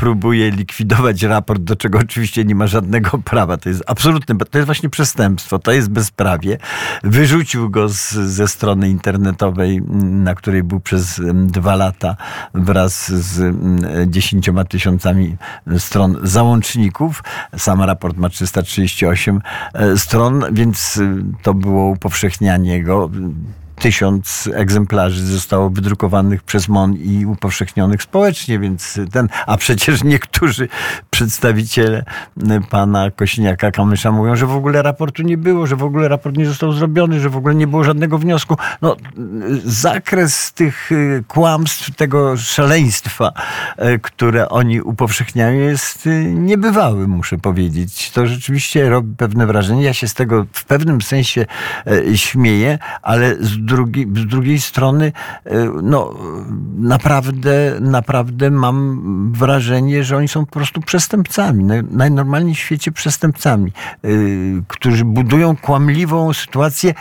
próbuje 0.00 0.50
likwidować 0.50 1.22
raport, 1.22 1.62
do 1.62 1.76
czego 1.76 1.98
oczywiście 1.98 2.44
nie 2.44 2.54
ma 2.54 2.66
żadnego 2.66 3.18
prawa. 3.18 3.56
To 3.56 3.68
jest 3.68 3.82
absolutne, 3.86 4.36
to 4.36 4.58
jest 4.58 4.66
właśnie 4.66 4.88
przestępstwo, 4.88 5.58
to 5.58 5.72
jest 5.72 5.90
bezprawie. 5.90 6.58
Wyrzucił 7.04 7.70
go 7.70 7.88
z, 7.88 8.10
ze 8.12 8.48
strony 8.48 8.88
internetowej, 8.88 9.82
na 10.02 10.34
której 10.34 10.62
był 10.62 10.80
przez 10.80 11.20
dwa 11.34 11.76
lata 11.76 12.16
wraz 12.54 13.12
z 13.12 13.56
dziesięcioma 14.10 14.64
tysiącami 14.64 15.36
stron 15.78 16.16
załączników. 16.22 17.22
Sam 17.56 17.82
raport 17.82 18.16
ma 18.16 18.28
338 18.28 19.40
e, 19.74 19.96
stron, 19.96 20.44
więc 20.52 20.98
e, 21.02 21.16
to 21.42 21.54
było 21.54 21.90
upowszechnianie 21.90 22.82
go 22.82 23.10
tysiąc 23.80 24.48
egzemplarzy 24.54 25.26
zostało 25.26 25.70
wydrukowanych 25.70 26.42
przez 26.42 26.68
MON 26.68 26.94
i 26.94 27.26
upowszechnionych 27.26 28.02
społecznie, 28.02 28.58
więc 28.58 29.00
ten, 29.12 29.28
a 29.46 29.56
przecież 29.56 30.04
niektórzy 30.04 30.68
przedstawiciele 31.10 32.04
pana 32.70 33.10
Kośniaka 33.10 33.70
Kamysza 33.70 34.12
mówią, 34.12 34.36
że 34.36 34.46
w 34.46 34.56
ogóle 34.56 34.82
raportu 34.82 35.22
nie 35.22 35.38
było, 35.38 35.66
że 35.66 35.76
w 35.76 35.82
ogóle 35.82 36.08
raport 36.08 36.36
nie 36.36 36.46
został 36.46 36.72
zrobiony, 36.72 37.20
że 37.20 37.30
w 37.30 37.36
ogóle 37.36 37.54
nie 37.54 37.66
było 37.66 37.84
żadnego 37.84 38.18
wniosku. 38.18 38.56
No, 38.82 38.96
zakres 39.64 40.52
tych 40.52 40.92
y, 40.92 41.24
kłamstw, 41.28 41.96
tego 41.96 42.36
szaleństwa, 42.36 43.32
y, 43.78 43.98
które 43.98 44.48
oni 44.48 44.80
upowszechniają 44.80 45.60
jest 45.60 46.06
y, 46.06 46.24
niebywały, 46.24 47.08
muszę 47.08 47.38
powiedzieć. 47.38 48.10
To 48.10 48.26
rzeczywiście 48.26 48.88
robi 48.88 49.16
pewne 49.16 49.46
wrażenie. 49.46 49.82
Ja 49.82 49.92
się 49.92 50.08
z 50.08 50.14
tego 50.14 50.46
w 50.52 50.64
pewnym 50.64 51.02
sensie 51.02 51.46
śmieję, 52.14 52.78
ale 53.02 53.36
z 53.40 53.69
drugi, 53.70 54.06
z 54.16 54.26
drugiej 54.26 54.60
strony, 54.60 55.12
e, 55.44 55.70
no, 55.82 56.14
naprawdę, 56.78 57.76
naprawdę 57.80 58.50
mam 58.50 59.32
wrażenie, 59.32 60.04
że 60.04 60.16
oni 60.16 60.28
są 60.28 60.46
po 60.46 60.52
prostu 60.52 60.80
przestępcami, 60.80 61.64
najnormalniej 61.90 62.54
w 62.54 62.58
świecie 62.58 62.92
przestępcami, 62.92 63.72
e, 64.04 64.08
którzy 64.68 65.04
budują 65.04 65.56
kłamliwą 65.56 66.32
sytuację 66.32 66.94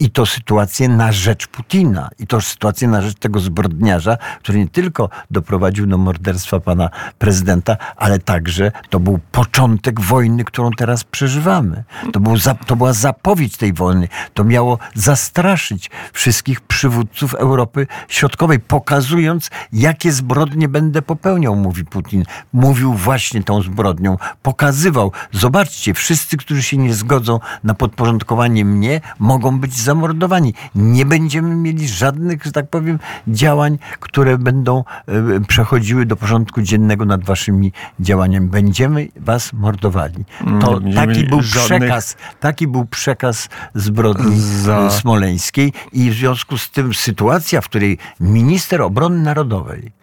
i 0.00 0.10
to 0.10 0.26
sytuację 0.26 0.88
na 0.88 1.12
rzecz 1.12 1.46
Putina. 1.46 2.08
I 2.18 2.26
to 2.26 2.40
sytuację 2.40 2.88
na 2.88 3.02
rzecz 3.02 3.18
tego 3.18 3.40
zbrodniarza, 3.40 4.16
który 4.38 4.58
nie 4.58 4.68
tylko 4.68 5.08
doprowadził 5.30 5.86
do 5.86 5.98
morderstwa 5.98 6.60
pana 6.60 6.90
prezydenta, 7.18 7.76
ale 7.96 8.18
także 8.18 8.72
to 8.90 9.00
był 9.00 9.18
początek 9.32 10.00
wojny, 10.00 10.44
którą 10.44 10.70
teraz 10.70 11.04
przeżywamy. 11.04 11.84
To, 12.12 12.20
był 12.20 12.36
za, 12.36 12.54
to 12.54 12.76
była 12.76 12.92
zapowiedź 12.92 13.56
tej 13.56 13.72
wojny. 13.72 14.08
To 14.34 14.44
miało 14.44 14.78
zastraszyć 14.94 15.90
wszystkich 16.12 16.60
przywódców 16.60 17.34
Europy 17.34 17.86
Środkowej, 18.08 18.60
pokazując, 18.60 19.50
jakie 19.72 20.12
zbrodnie 20.12 20.68
będę 20.68 21.02
popełniał, 21.02 21.56
mówi 21.56 21.84
Putin. 21.84 22.24
Mówił 22.52 22.94
właśnie 22.94 23.42
tą 23.42 23.62
zbrodnią. 23.62 24.16
Pokazywał. 24.42 25.12
Zobaczcie, 25.32 25.94
wszyscy, 25.94 26.36
którzy 26.36 26.62
się 26.62 26.76
nie 26.76 26.94
zgodzą 26.94 27.40
na 27.64 27.74
podporządkowanie 27.74 28.64
mnie, 28.64 29.00
mogą 29.18 29.58
być 29.60 29.74
zamordowani. 29.88 30.54
Nie 30.74 31.06
będziemy 31.06 31.54
mieli 31.56 31.88
żadnych, 31.88 32.44
że 32.44 32.52
tak 32.52 32.68
powiem, 32.68 32.98
działań, 33.28 33.78
które 34.00 34.38
będą 34.38 34.84
e, 35.06 35.40
przechodziły 35.48 36.06
do 36.06 36.16
porządku 36.16 36.62
dziennego 36.62 37.04
nad 37.04 37.24
waszymi 37.24 37.72
działaniami. 38.00 38.48
Będziemy 38.48 39.08
was 39.16 39.52
mordowali. 39.52 40.24
To 40.60 40.80
taki 40.94 41.24
był 41.24 41.42
żadnych... 41.42 41.66
przekaz, 41.66 42.16
taki 42.40 42.66
był 42.66 42.84
przekaz 42.84 43.48
zbrodni 43.74 44.40
Za... 44.40 44.90
smoleńskiej 44.90 45.72
i 45.92 46.10
w 46.10 46.14
związku 46.14 46.58
z 46.58 46.70
tym 46.70 46.94
sytuacja, 46.94 47.60
w 47.60 47.68
której 47.68 47.98
minister 48.20 48.82
obrony 48.82 49.22
narodowej 49.22 49.98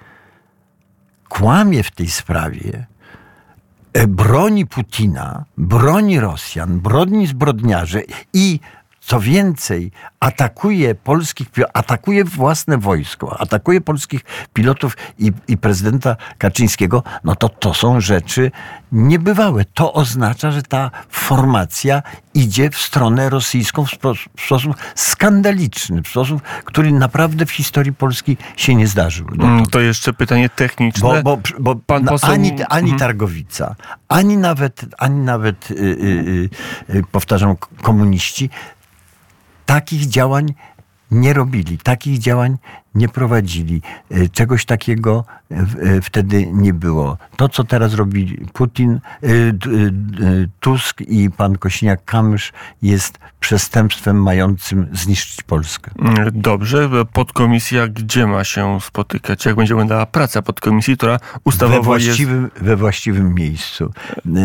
kłamie 1.29 1.83
w 1.83 1.91
tej 1.91 2.09
sprawie, 2.09 2.85
e, 3.93 4.07
broni 4.07 4.65
Putina, 4.65 5.45
broni 5.57 6.19
Rosjan, 6.19 6.79
broni 6.79 7.27
zbrodniarzy 7.27 8.03
i 8.33 8.59
co 9.05 9.19
więcej, 9.19 9.91
atakuje 10.19 10.95
polskich, 10.95 11.47
atakuje 11.73 12.23
własne 12.23 12.77
wojsko, 12.77 13.39
atakuje 13.39 13.81
polskich 13.81 14.21
pilotów 14.53 14.97
i, 15.19 15.31
i 15.47 15.57
prezydenta 15.57 16.15
Kaczyńskiego, 16.37 17.03
no 17.23 17.35
to 17.35 17.49
to 17.49 17.73
są 17.73 18.01
rzeczy 18.01 18.51
niebywałe. 18.91 19.65
To 19.73 19.93
oznacza, 19.93 20.51
że 20.51 20.63
ta 20.63 20.91
formacja 21.09 22.03
idzie 22.33 22.69
w 22.69 22.77
stronę 22.77 23.29
rosyjską 23.29 23.85
w, 23.85 23.89
spo, 23.89 24.13
w 24.13 24.41
sposób 24.45 24.75
skandaliczny, 24.95 26.01
w 26.01 26.07
sposób, 26.07 26.41
który 26.41 26.91
naprawdę 26.91 27.45
w 27.45 27.51
historii 27.51 27.93
Polski 27.93 28.37
się 28.57 28.75
nie 28.75 28.87
zdarzył. 28.87 29.27
No 29.35 29.65
to 29.65 29.79
jeszcze 29.79 30.13
pytanie 30.13 30.49
techniczne. 30.49 31.21
Bo, 31.23 31.37
bo, 31.37 31.41
bo 31.59 31.75
Pan 31.75 32.05
poseł... 32.05 32.31
ani, 32.31 32.51
ani 32.69 32.91
mhm. 32.91 32.99
Targowica, 32.99 33.75
ani 34.07 34.37
nawet, 34.37 34.85
ani 34.97 35.19
nawet 35.19 35.69
yy, 35.69 35.77
yy, 35.77 36.49
yy, 36.89 37.03
powtarzam, 37.11 37.55
komuniści 37.81 38.49
takich 39.65 40.07
działań 40.07 40.53
nie 41.11 41.33
robili, 41.33 41.77
takich 41.77 42.19
działań 42.19 42.57
nie 42.95 43.09
prowadzili. 43.09 43.81
E, 44.11 44.29
czegoś 44.29 44.65
takiego 44.65 45.25
e, 45.51 45.55
e, 45.55 46.01
wtedy 46.01 46.47
nie 46.51 46.73
było. 46.73 47.17
To, 47.35 47.49
co 47.49 47.63
teraz 47.63 47.93
robi 47.93 48.47
Putin, 48.53 48.99
Tusk 50.59 51.01
i 51.01 51.29
pan 51.29 51.53
Kośniak-Kamysz 51.53 52.51
jest 52.81 53.19
przestępstwem 53.39 54.23
mającym 54.23 54.87
zniszczyć 54.93 55.43
Polskę. 55.43 55.91
Dobrze. 56.31 56.89
Podkomisja 57.13 57.87
gdzie 57.87 58.27
ma 58.27 58.43
się 58.43 58.81
spotykać? 58.81 59.45
Jak 59.45 59.55
będzie 59.55 59.73
wyglądała 59.73 60.05
praca 60.05 60.41
podkomisji, 60.41 60.97
która 60.97 61.19
ustawowo 61.43 61.79
we 61.79 61.83
właściwym, 61.83 62.43
jest... 62.43 62.65
We 62.65 62.75
właściwym 62.75 63.33
miejscu. 63.33 63.91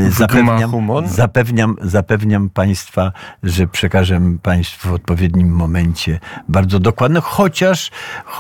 Zapewniam, 0.09 0.73
zapewniam, 1.07 1.77
zapewniam 1.83 2.51
państwa, 2.51 3.13
że 3.43 3.67
przekażę 3.67 4.21
państwu 4.43 4.89
w 4.89 4.93
odpowiednim 4.93 5.53
momencie 5.53 6.21
bardzo 6.49 6.81
dokładne, 6.81 7.21
chociaż 7.21 7.91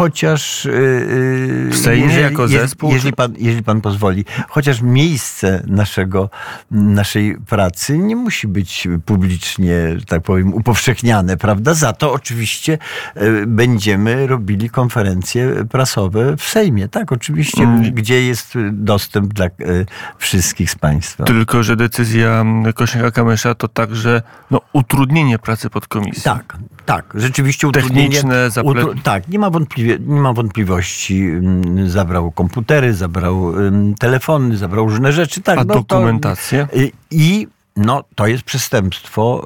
chociaż 0.00 0.64
yy, 0.64 1.70
Sejmie 1.72 2.06
jeżeli, 2.06 2.22
jako 2.22 2.48
zespół? 2.48 2.92
Jeżeli 2.92 3.12
pan, 3.12 3.34
jeżeli 3.38 3.62
pan 3.62 3.80
pozwoli, 3.80 4.24
chociaż 4.48 4.82
miejsce 4.82 5.62
naszego, 5.66 6.30
naszej 6.70 7.36
pracy 7.36 7.98
nie 7.98 8.16
musi 8.16 8.48
być 8.48 8.88
publicznie, 9.06 9.74
tak 10.06 10.22
powiem, 10.22 10.54
upowszechniane, 10.54 11.36
prawda? 11.36 11.74
Za 11.74 11.92
to 11.92 12.12
oczywiście 12.12 12.78
yy, 13.16 13.46
będziemy 13.46 14.26
robili 14.26 14.70
konferencje 14.70 15.64
prasowe 15.70 16.36
w 16.36 16.42
Sejmie, 16.42 16.88
tak? 16.88 17.12
Oczywiście, 17.12 17.62
mm. 17.62 17.94
gdzie 17.94 18.22
jest 18.26 18.54
dostęp 18.72 19.34
dla 19.34 19.44
yy, 19.44 19.86
wszystkich 20.18 20.70
z 20.70 20.74
państwa. 20.74 21.24
Tylko, 21.24 21.62
że 21.62 21.76
decyzja 21.76 22.44
Kośniaka-Kamysza 22.74 23.54
to 23.54 23.68
także 23.68 24.22
no, 24.50 24.60
utrudnienie 24.72 25.38
pracy 25.38 25.70
podkomisji. 25.70 26.22
Tak, 26.22 26.56
tak. 26.86 27.12
Rzeczywiście 27.14 27.68
utrudnienie. 27.68 28.08
Techniczne, 28.08 28.62
utru... 28.64 28.94
Tak, 29.02 29.28
nie 29.28 29.38
ma 29.38 29.50
wątpliwości 29.50 30.04
nie 30.06 30.20
ma 30.20 30.32
wątpliwości. 30.32 31.22
Mm, 31.22 31.90
zabrał 31.90 32.30
komputery, 32.30 32.94
zabrał 32.94 33.52
telefony, 33.98 34.56
zabrał 34.56 34.88
różne 34.88 35.12
rzeczy. 35.12 35.40
Tak, 35.40 35.58
A 35.58 35.64
no 35.64 35.74
dokumentację? 35.74 36.68
To, 36.72 36.78
I 37.10 37.48
no, 37.76 38.04
to 38.14 38.26
jest 38.26 38.42
przestępstwo, 38.42 39.44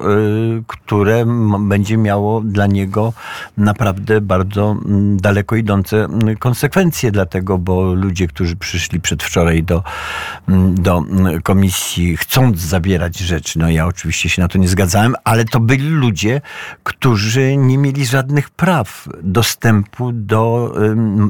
y, 0.59 0.63
które 0.67 1.25
będzie 1.59 1.97
miało 1.97 2.41
dla 2.41 2.67
niego 2.67 3.13
naprawdę 3.57 4.21
bardzo 4.21 4.75
daleko 5.15 5.55
idące 5.55 6.07
konsekwencje, 6.39 7.11
dlatego, 7.11 7.57
bo 7.57 7.93
ludzie, 7.93 8.27
którzy 8.27 8.55
przyszli 8.55 9.01
przedwczoraj 9.01 9.63
do, 9.63 9.83
do 10.73 11.03
komisji, 11.43 12.17
chcąc 12.17 12.59
zabierać 12.59 13.17
rzeczy, 13.17 13.59
no 13.59 13.69
ja 13.69 13.85
oczywiście 13.85 14.29
się 14.29 14.41
na 14.41 14.47
to 14.47 14.57
nie 14.57 14.67
zgadzałem, 14.67 15.15
ale 15.23 15.45
to 15.45 15.59
byli 15.59 15.89
ludzie, 15.89 16.41
którzy 16.83 17.57
nie 17.57 17.77
mieli 17.77 18.05
żadnych 18.05 18.49
praw 18.49 19.09
dostępu 19.23 20.11
do 20.11 20.73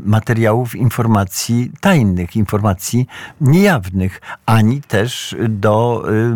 materiałów 0.06 0.75
informacji 0.75 1.72
tajnych, 1.82 2.36
informacji 2.36 3.08
niejawnych, 3.42 4.22
ani 4.46 4.82
też 4.82 5.36
do 5.50 6.06
y, 6.32 6.36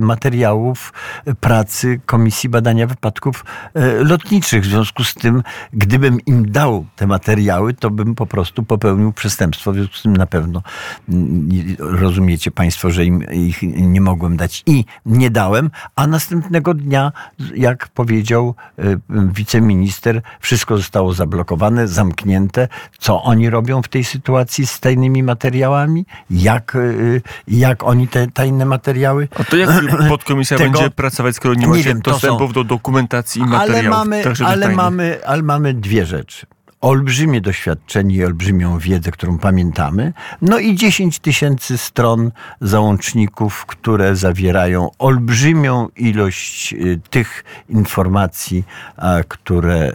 materiałów 0.60 0.94
pracy 1.40 2.00
Komisji 2.06 2.50
Badania 2.50 2.88
Wypadków 2.88 3.46
y, 3.76 4.04
Lotniczych. 4.04 4.64
W 4.64 4.66
związku 4.66 5.04
z 5.04 5.14
tym, 5.14 5.44
gdybym 5.74 6.20
im 6.26 6.52
dał 6.52 6.86
te 6.96 7.08
materiały, 7.08 7.74
to 7.74 7.90
bym 7.90 8.16
po 8.16 8.26
prostu 8.26 8.64
popełnił 8.64 9.14
przestępstwo. 9.14 9.72
W 9.72 9.76
związku 9.76 9.96
z 9.96 10.02
tym 10.02 10.18
na 10.18 10.26
pewno 10.26 10.62
mm, 11.10 11.50
rozumiecie 11.80 12.52
Państwo, 12.52 12.92
że 12.92 13.06
im 13.06 13.24
ich 13.32 13.62
nie 13.62 14.02
mogłem 14.02 14.38
dać 14.38 14.64
i 14.66 14.86
nie 15.06 15.30
dałem, 15.30 15.70
a 15.96 16.08
następnego 16.08 16.74
dnia, 16.74 17.12
jak 17.56 17.88
powiedział 17.88 18.56
y, 18.80 19.00
wiceminister, 19.10 20.22
wszystko 20.40 20.78
zostało 20.78 21.14
zablokowane, 21.14 21.88
zamknięte. 21.88 22.68
Co 23.00 23.24
oni 23.24 23.50
robią 23.50 23.82
w 23.82 23.88
tej 23.88 24.04
sytuacji 24.04 24.68
z 24.68 24.80
tajnymi 24.80 25.24
materiałami? 25.24 26.06
Jak, 26.30 26.76
y, 26.76 27.22
jak 27.48 27.84
oni 27.84 28.08
te 28.08 28.28
tajne 28.28 28.66
materiały 28.66 29.28
A 29.36 29.44
to 29.44 29.58
jak 29.58 29.70
podkomisja 30.10 30.39
Tego- 30.46 30.72
będzie 30.72 30.90
pracować, 30.92 31.36
skoro 31.36 31.54
nie 31.54 31.62
Nie 31.62 31.68
macie 31.68 31.84
wiem, 31.84 32.00
dostępów 32.02 32.50
są- 32.50 32.54
do 32.54 32.64
dokumentacji 32.64 33.42
i 33.42 33.44
ale 33.44 33.52
materiałów? 33.58 33.98
mamy, 33.98 34.24
także 34.24 34.44
tych 34.46 34.54
ale, 34.54 34.76
mamy, 34.76 35.20
ale 35.26 35.44
mamy 35.44 35.74
dwie 35.74 36.06
rzeczy. 36.06 36.46
Olbrzymie 36.82 37.42
doświadczenie 37.42 38.16
i 38.16 38.26
olbrzymią 38.26 38.80
wiedzę, 38.80 39.12
którą 39.12 39.38
pamiętamy. 39.38 40.14
No 40.42 40.60
i 40.60 40.76
10 40.76 41.20
tysięcy 41.20 41.78
stron 41.78 42.32
załączników, 42.62 43.66
które 43.66 44.16
zawierają 44.16 44.90
olbrzymią 45.00 45.88
ilość 45.98 46.74
y, 46.74 47.00
tych 47.10 47.44
informacji, 47.70 48.64
a, 48.98 49.16
które 49.28 49.92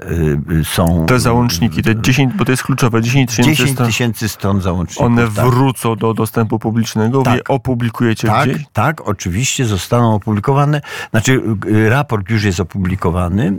y, 0.60 0.64
są. 0.64 1.06
Te 1.08 1.20
załączniki, 1.20 1.82
te 1.82 2.00
10, 2.00 2.34
bo 2.34 2.44
to 2.44 2.52
jest 2.52 2.62
kluczowe, 2.62 3.02
10 3.02 3.30
tysięcy 3.30 3.50
10 3.50 3.70
stron, 3.70 3.86
tysięcy 3.86 4.28
stron 4.28 4.60
załączników. 4.60 5.06
one 5.06 5.28
tak. 5.30 5.46
wrócą 5.46 5.96
do 5.96 6.14
dostępu 6.14 6.58
publicznego, 6.58 7.22
Tak. 7.22 7.34
wy 7.34 7.44
opublikujecie 7.44 8.28
Tak, 8.28 8.50
gdzieś? 8.50 8.66
tak, 8.72 9.08
oczywiście 9.08 9.64
zostaną 9.66 10.14
opublikowane. 10.14 10.80
Znaczy, 11.10 11.40
y, 11.66 11.88
raport 11.88 12.30
już 12.30 12.44
jest 12.44 12.60
opublikowany. 12.60 13.52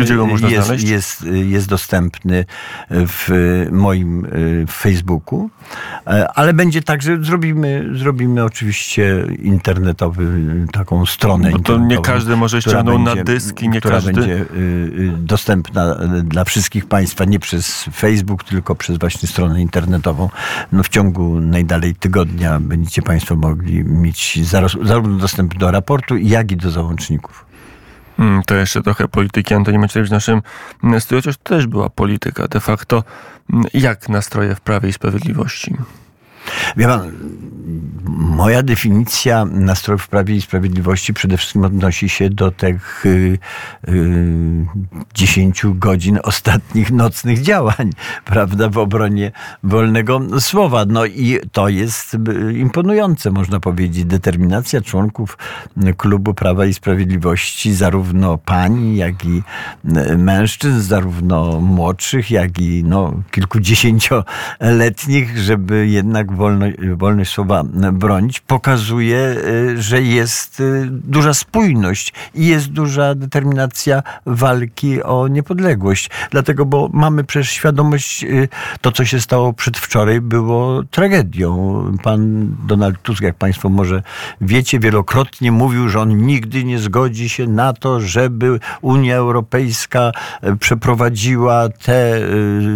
Gdzie 0.00 0.16
go 0.16 0.26
można 0.26 0.48
jest, 0.48 0.66
znaleźć? 0.66 0.88
Jest, 0.88 1.26
jest 1.32 1.68
dostępny 1.68 2.44
w 2.90 3.28
moim 3.70 4.24
y, 4.24 4.64
Facebooku, 4.70 5.50
E, 6.06 6.28
ale 6.32 6.54
będzie 6.54 6.82
tak, 6.82 7.02
że 7.02 7.24
zrobimy, 7.24 7.88
zrobimy 7.94 8.44
oczywiście 8.44 9.26
internetowy, 9.42 10.24
y, 10.24 10.66
taką 10.72 11.06
stronę 11.06 11.50
Bo 11.50 11.58
to 11.58 11.78
nie 11.78 11.98
każdy 11.98 12.36
może 12.36 12.60
która 12.60 12.76
ściągnął 12.76 12.98
na 12.98 13.14
będzie- 13.14 13.24
dysk 13.24 13.62
i 13.62 13.68
nie 13.68 13.80
która 13.80 13.94
każdy- 13.94 14.12
będzie 14.12 14.44
dostępna 15.18 15.94
dla 16.24 16.44
wszystkich 16.44 16.86
Państwa, 16.86 17.24
nie 17.24 17.38
przez 17.38 17.84
Facebook, 17.94 18.44
tylko 18.44 18.74
przez 18.74 18.98
właśnie 18.98 19.28
stronę 19.28 19.60
internetową. 19.62 20.28
No 20.72 20.82
w 20.82 20.88
ciągu 20.88 21.40
najdalej 21.40 21.94
tygodnia 21.94 22.60
będziecie 22.60 23.02
Państwo 23.02 23.36
mogli 23.36 23.84
mieć 23.84 24.38
zarówno 24.82 25.18
dostęp 25.18 25.58
do 25.58 25.70
raportu, 25.70 26.16
jak 26.16 26.52
i 26.52 26.56
do 26.56 26.70
załączników. 26.70 27.49
Mm, 28.20 28.42
To 28.42 28.54
jeszcze 28.54 28.82
trochę 28.82 29.08
polityki. 29.08 29.54
Antoni 29.54 29.78
Macierewicz 29.78 30.10
w 30.10 30.12
naszym 30.12 30.42
studiu, 30.98 31.18
chociaż 31.18 31.36
też 31.36 31.66
była 31.66 31.90
polityka. 31.90 32.48
De 32.48 32.60
facto, 32.60 33.04
mm, 33.52 33.64
jak 33.74 34.08
nastroje 34.08 34.54
w 34.54 34.60
Prawie 34.60 34.88
i 34.88 34.92
Sprawiedliwości? 34.92 35.74
Wie 36.76 36.86
pan, 36.86 37.10
moja 38.20 38.62
definicja 38.62 39.44
nastrojów 39.44 40.08
Prawie 40.08 40.36
i 40.36 40.40
Sprawiedliwości 40.40 41.14
przede 41.14 41.36
wszystkim 41.36 41.64
odnosi 41.64 42.08
się 42.08 42.30
do 42.30 42.50
tych 42.50 43.06
y, 43.06 43.38
y, 43.88 44.66
10 45.14 45.62
godzin 45.74 46.18
ostatnich 46.22 46.90
nocnych 46.90 47.42
działań, 47.42 47.90
prawda, 48.24 48.68
w 48.68 48.78
obronie 48.78 49.32
wolnego 49.62 50.40
słowa. 50.40 50.84
No 50.88 51.06
i 51.06 51.38
to 51.52 51.68
jest 51.68 52.14
y, 52.14 52.18
imponujące, 52.58 53.30
można 53.30 53.60
powiedzieć, 53.60 54.04
determinacja 54.04 54.80
członków 54.80 55.38
klubu 55.96 56.34
Prawa 56.34 56.66
i 56.66 56.74
Sprawiedliwości, 56.74 57.74
zarówno 57.74 58.38
pani, 58.38 58.96
jak 58.96 59.24
i 59.24 59.42
y, 60.12 60.18
mężczyzn, 60.18 60.80
zarówno 60.80 61.60
młodszych, 61.60 62.30
jak 62.30 62.58
i 62.58 62.84
no, 62.84 63.14
kilkudziesięcioletnich, 63.30 65.38
żeby 65.38 65.88
jednak 65.88 66.29
wolno, 66.30 66.66
wolność 66.96 67.32
słowa 67.32 67.64
bronić, 67.92 68.40
pokazuje, 68.40 69.16
y, 69.18 69.82
że 69.82 70.02
jest 70.02 70.60
y, 70.60 70.88
duża 70.90 71.34
spójność 71.34 72.12
i 72.34 72.46
jest 72.46 72.72
duża 72.72 73.14
determinacja 73.14 74.02
walki 74.26 75.02
o 75.02 75.28
niepodległość. 75.28 76.10
Dlatego, 76.30 76.66
bo 76.66 76.90
mamy 76.92 77.24
przecież 77.24 77.50
świadomość, 77.50 78.24
y, 78.24 78.48
to 78.80 78.92
co 78.92 79.04
się 79.04 79.20
stało 79.20 79.52
przedwczoraj 79.52 80.20
było 80.20 80.82
tragedią. 80.90 81.50
Pan 82.02 82.50
Donald 82.66 83.02
Tusk, 83.02 83.22
jak 83.22 83.34
Państwo 83.34 83.68
może 83.68 84.02
wiecie, 84.40 84.80
wielokrotnie 84.80 85.52
mówił, 85.52 85.88
że 85.88 86.00
on 86.00 86.26
nigdy 86.26 86.64
nie 86.64 86.78
zgodzi 86.78 87.28
się 87.28 87.46
na 87.46 87.72
to, 87.72 88.00
żeby 88.00 88.60
Unia 88.80 89.16
Europejska 89.16 90.12
przeprowadziła 90.60 91.68
te 91.68 92.20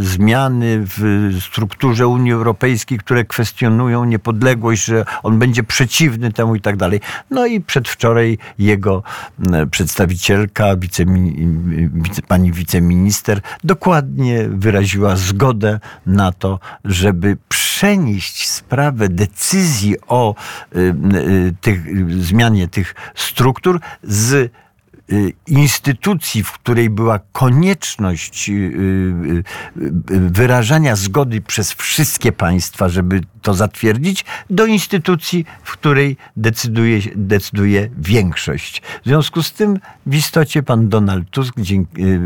zmiany 0.01 0.85
w 0.87 1.31
strukturze 1.41 2.09
Unii 2.09 2.33
Europejskiej, 2.33 2.99
które 2.99 3.25
kwestionują 3.25 3.44
niepodległość, 4.07 4.85
że 4.85 5.05
on 5.23 5.39
będzie 5.39 5.63
przeciwny 5.63 6.33
temu 6.33 6.55
i 6.55 6.61
tak 6.61 6.77
dalej. 6.77 7.01
No 7.31 7.47
i 7.47 7.61
przedwczoraj 7.61 8.39
jego 8.59 9.03
przedstawicielka, 9.71 10.77
wicemi, 10.77 11.49
wice, 11.95 12.23
pani 12.23 12.53
wiceminister, 12.53 13.41
dokładnie 13.65 14.49
wyraziła 14.49 15.17
zgodę 15.17 15.81
na 16.07 16.33
to, 16.33 16.61
żeby 16.85 17.37
przenieść 17.49 18.49
sprawę 18.49 19.09
decyzji 19.09 19.97
o 20.09 20.35
y, 20.77 20.79
y, 20.79 21.55
tych, 21.61 21.87
y, 21.87 22.23
zmianie 22.23 22.69
tych 22.69 22.95
struktur 23.15 23.81
z 24.03 24.53
instytucji, 25.47 26.43
w 26.43 26.53
której 26.53 26.91
była 26.91 27.21
konieczność 27.33 28.49
y, 28.49 28.53
y, 28.53 28.55
y, 30.15 30.31
wyrażania 30.31 30.97
zgody 30.97 31.41
przez 31.41 31.73
wszystkie 31.73 32.33
państwa, 32.33 32.89
żeby 32.89 33.21
to 33.45 33.55
zatwierdzić, 33.55 34.25
do 34.51 34.67
instytucji, 34.67 35.45
w 35.63 35.73
której 35.73 36.17
decyduje, 36.37 37.01
decyduje 37.17 37.89
większość. 37.99 38.83
W 39.03 39.05
związku 39.07 39.43
z 39.43 39.53
tym 39.53 39.79
w 40.07 40.15
istocie 40.15 40.63
pan 40.63 40.89
Donald 40.89 41.31
Tusk 41.31 41.55
y, 41.59 41.81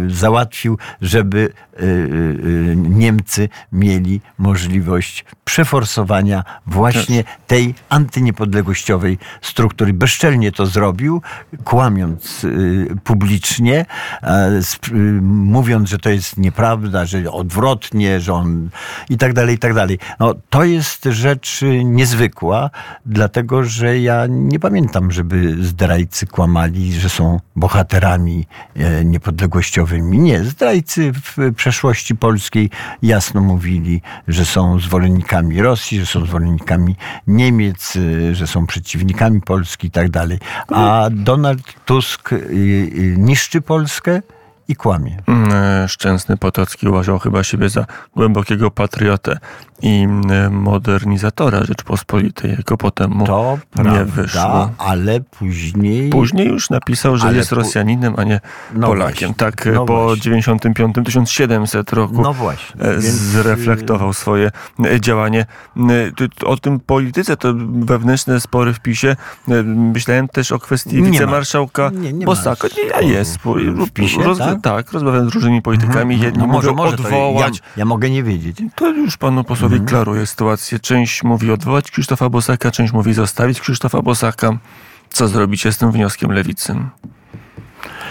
załatwił, 0.08 0.78
żeby 1.00 1.38
y, 1.38 1.84
y, 1.84 2.76
Niemcy 2.76 3.48
mieli 3.72 4.20
możliwość 4.38 5.24
przeforsowania 5.44 6.44
właśnie 6.66 7.24
tej 7.46 7.74
antyniepodległościowej 7.88 9.18
struktury. 9.42 9.92
Bezczelnie 9.92 10.52
to 10.52 10.66
zrobił, 10.66 11.22
kłamiąc 11.64 12.44
y, 12.44 12.67
publicznie, 13.04 13.86
e, 14.22 14.60
y, 14.88 14.94
mówiąc, 15.22 15.88
że 15.88 15.98
to 15.98 16.10
jest 16.10 16.36
nieprawda, 16.36 17.06
że 17.06 17.32
odwrotnie, 17.32 18.20
że 18.20 18.32
on 18.32 18.68
i 19.10 19.18
tak 19.18 19.32
dalej, 19.32 19.54
i 19.54 19.58
tak 19.58 19.74
dalej. 19.74 19.98
No, 20.20 20.34
to 20.50 20.64
jest 20.64 21.04
rzecz 21.04 21.62
y, 21.62 21.84
niezwykła, 21.84 22.70
dlatego 23.06 23.64
że 23.64 23.98
ja 23.98 24.26
nie 24.28 24.60
pamiętam, 24.60 25.12
żeby 25.12 25.64
zdrajcy 25.64 26.26
kłamali, 26.26 26.92
że 26.92 27.08
są 27.08 27.40
bohaterami 27.56 28.46
e, 28.76 29.04
niepodległościowymi. 29.04 30.18
Nie, 30.18 30.44
zdrajcy 30.44 31.12
w 31.12 31.54
przeszłości 31.54 32.16
polskiej 32.16 32.70
jasno 33.02 33.40
mówili, 33.40 34.02
że 34.28 34.44
są 34.44 34.80
zwolennikami 34.80 35.62
Rosji, 35.62 36.00
że 36.00 36.06
są 36.06 36.26
zwolennikami 36.26 36.96
Niemiec, 37.26 37.96
y, 37.96 38.34
że 38.34 38.46
są 38.46 38.66
przeciwnikami 38.66 39.40
Polski 39.40 39.86
i 39.86 39.90
tak 39.90 40.10
dalej. 40.10 40.38
A 40.68 41.08
Donald 41.10 41.62
Tusk 41.84 42.32
y, 42.32 42.36
y, 42.36 42.57
niszczy 43.16 43.60
Polskę 43.60 44.22
i 44.68 44.76
kłamie. 44.76 45.16
Mm, 45.26 45.88
Szczęsny 45.88 46.36
Potocki 46.36 46.88
uważał 46.88 47.18
chyba 47.18 47.42
siebie 47.44 47.68
za 47.68 47.86
głębokiego 48.16 48.70
patriotę 48.70 49.38
i 49.82 50.02
mm, 50.02 50.52
modernizatora 50.54 51.64
Rzeczpospolitej, 51.64 52.50
jako 52.50 52.76
potem 52.76 53.10
mu 53.10 53.26
To 53.26 53.58
nie 53.76 53.82
prawda, 53.82 54.04
wyszło. 54.04 54.70
ale 54.78 55.20
później... 55.20 56.10
Później 56.10 56.48
już 56.48 56.70
napisał, 56.70 57.16
że 57.16 57.26
Ale 57.28 57.36
jest 57.36 57.52
Rosjaninem, 57.52 58.14
a 58.16 58.24
nie 58.24 58.40
No 58.74 58.86
Polakiem. 58.86 59.28
właśnie, 59.28 59.34
Tak 59.34 59.68
no 59.74 59.84
po 59.86 60.04
właśnie. 60.04 60.22
95 60.22 60.94
1700 61.04 61.92
roku 61.92 62.22
No 62.22 62.32
właśnie. 62.34 62.80
e, 62.80 62.92
więc, 62.92 63.04
zreflektował 63.04 64.12
swoje 64.12 64.50
e, 64.84 65.00
działanie. 65.00 65.46
E, 65.76 66.46
O 66.46 66.56
tym 66.56 66.80
polityce, 66.80 67.36
to 67.36 67.54
wewnętrzne 67.72 68.40
spory 68.40 68.72
w 68.72 68.80
PiSie. 68.80 69.16
E, 69.48 69.62
Myślałem 69.62 70.28
też 70.28 70.52
o 70.52 70.58
kwestii 70.58 70.96
Nie 70.96 71.02
ma. 71.02 71.10
wicemarszałka 71.10 71.90
Nie, 71.94 72.12
nie 72.12 72.26
Bosaka. 72.26 72.68
Nie, 73.02 73.08
jest. 73.08 73.38
w 73.86 73.90
PiSie, 73.90 74.22
Roz, 74.22 74.38
tak? 74.38 74.57
Tak, 74.62 74.92
rozmawiałem 74.92 75.30
z 75.30 75.34
różnymi 75.34 75.62
politykami. 75.62 76.20
Jedni 76.20 76.38
no 76.40 76.46
może, 76.46 76.72
może 76.72 76.94
odwołać. 76.94 77.56
ja, 77.58 77.62
ja 77.76 77.84
mogę 77.84 78.10
nie 78.10 78.22
wiedzieć. 78.22 78.58
To 78.74 78.88
już 78.90 79.16
panu 79.16 79.44
posłowi 79.44 79.74
Mhm. 79.74 79.88
klaruje 79.88 80.26
sytuację. 80.26 80.78
Część 80.78 81.22
mówi 81.24 81.50
odwołać 81.52 81.90
Krzysztofa 81.90 82.28
Bosaka, 82.28 82.70
część 82.70 82.92
mówi 82.92 83.14
zostawić 83.14 83.60
Krzysztofa 83.60 84.02
Bosaka. 84.02 84.50
Co 85.10 85.28
zrobicie 85.28 85.72
z 85.72 85.78
tym 85.78 85.92
wnioskiem 85.92 86.30
lewicy? 86.32 86.74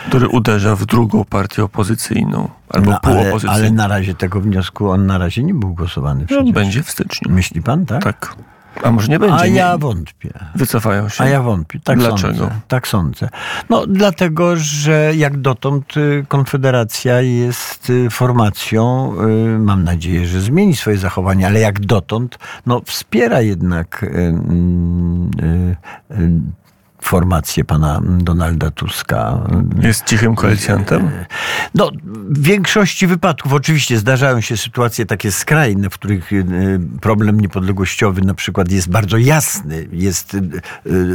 Który 0.08 0.28
uderza 0.28 0.76
w 0.76 0.86
drugą 0.86 1.26
partię 1.26 1.64
opozycyjną 1.64 2.50
albo 2.70 2.92
No, 2.92 3.00
ale, 3.02 3.16
półopozycyjną. 3.16 3.54
ale 3.56 3.72
na 3.72 3.88
razie 3.88 4.16
tego 4.16 4.42
wniosku, 4.42 4.90
on 4.90 5.06
na 5.06 5.18
razie 5.18 5.44
nie 5.44 5.54
był 5.54 5.74
głosowany 5.74 6.22
No, 6.22 6.28
przecież. 6.28 6.52
będzie 6.54 6.84
w 6.84 6.90
styczniu. 6.90 7.32
Myśli 7.32 7.62
pan, 7.62 7.86
tak? 7.86 8.04
Tak. 8.04 8.36
A 8.84 8.92
może 8.92 9.08
nie 9.08 9.20
będzie? 9.20 9.36
A 9.36 9.48
nie, 9.48 9.56
ja 9.56 9.78
wątpię. 9.78 10.30
Wycofają 10.56 11.10
się. 11.10 11.24
A 11.24 11.28
ja 11.28 11.42
wątpię. 11.42 11.80
Tak 11.84 11.98
Dlaczego? 11.98 12.38
Sądzę. 12.38 12.56
Tak 12.68 12.88
sądzę. 12.88 13.30
No 13.70 13.88
dlatego, 13.88 14.56
że 14.56 15.12
jak 15.16 15.38
dotąd 15.38 15.98
y, 15.98 16.26
Konfederacja 16.28 17.22
jest 17.22 17.90
y, 17.90 18.10
formacją, 18.10 19.14
y, 19.56 19.60
mam 19.60 19.84
nadzieję, 19.84 20.28
że 20.28 20.42
zmieni 20.42 20.76
swoje 20.76 20.98
zachowanie, 20.98 21.48
ale 21.48 21.60
jak 21.60 21.80
dotąd, 21.80 22.40
no 22.66 22.82
wspiera 22.86 23.42
jednak 23.42 24.06
formację 27.02 27.64
pana 27.64 28.02
Donalda 28.04 28.72
Tuska. 28.72 29.40
Jest 29.82 30.06
cichym 30.06 30.36
koalicjantem? 30.36 31.12
No, 31.76 31.92
w 32.30 32.42
większości 32.42 33.08
wypadków 33.08 33.54
oczywiście 33.54 33.98
zdarzają 33.98 34.42
się 34.42 34.58
sytuacje 34.58 35.06
takie 35.06 35.32
skrajne, 35.32 35.90
w 35.90 35.94
których 35.94 36.34
y, 36.34 36.46
problem 37.02 37.42
niepodległościowy 37.42 38.22
na 38.22 38.34
przykład 38.34 38.72
jest 38.72 38.90
bardzo 38.90 39.18
jasny, 39.18 39.88
jest 39.92 40.34
y, 40.34 40.42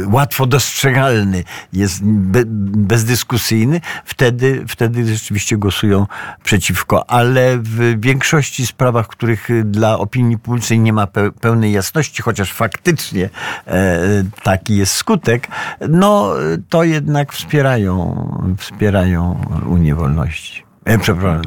łatwo 0.07 0.45
dostrzegalny, 0.45 1.43
jest 1.73 2.03
be, 2.03 2.43
bezdyskusyjny. 2.47 3.81
Wtedy, 4.05 4.65
wtedy 4.67 5.13
rzeczywiście 5.13 5.57
głosują 5.57 6.07
przeciwko. 6.43 7.09
Ale 7.09 7.57
w 7.57 8.01
większości 8.01 8.67
sprawach, 8.67 9.05
w 9.05 9.09
których 9.09 9.49
y, 9.49 9.63
dla 9.63 9.99
opinii 9.99 10.37
publicznej 10.37 10.79
nie 10.79 10.93
ma 10.93 11.07
pe, 11.07 11.31
pełnej 11.31 11.71
jasności, 11.71 12.21
chociaż 12.21 12.53
faktycznie 12.53 13.29
e, 13.67 14.23
taki 14.43 14.77
jest 14.77 14.93
skutek, 14.93 15.47
no 15.89 16.33
to 16.69 16.83
jednak 16.83 17.33
wspierają, 17.33 18.27
wspierają 18.57 19.41
Unię 19.67 19.95
Wolności. 19.95 20.63
E, 20.85 20.97
przepraszam. 20.97 21.41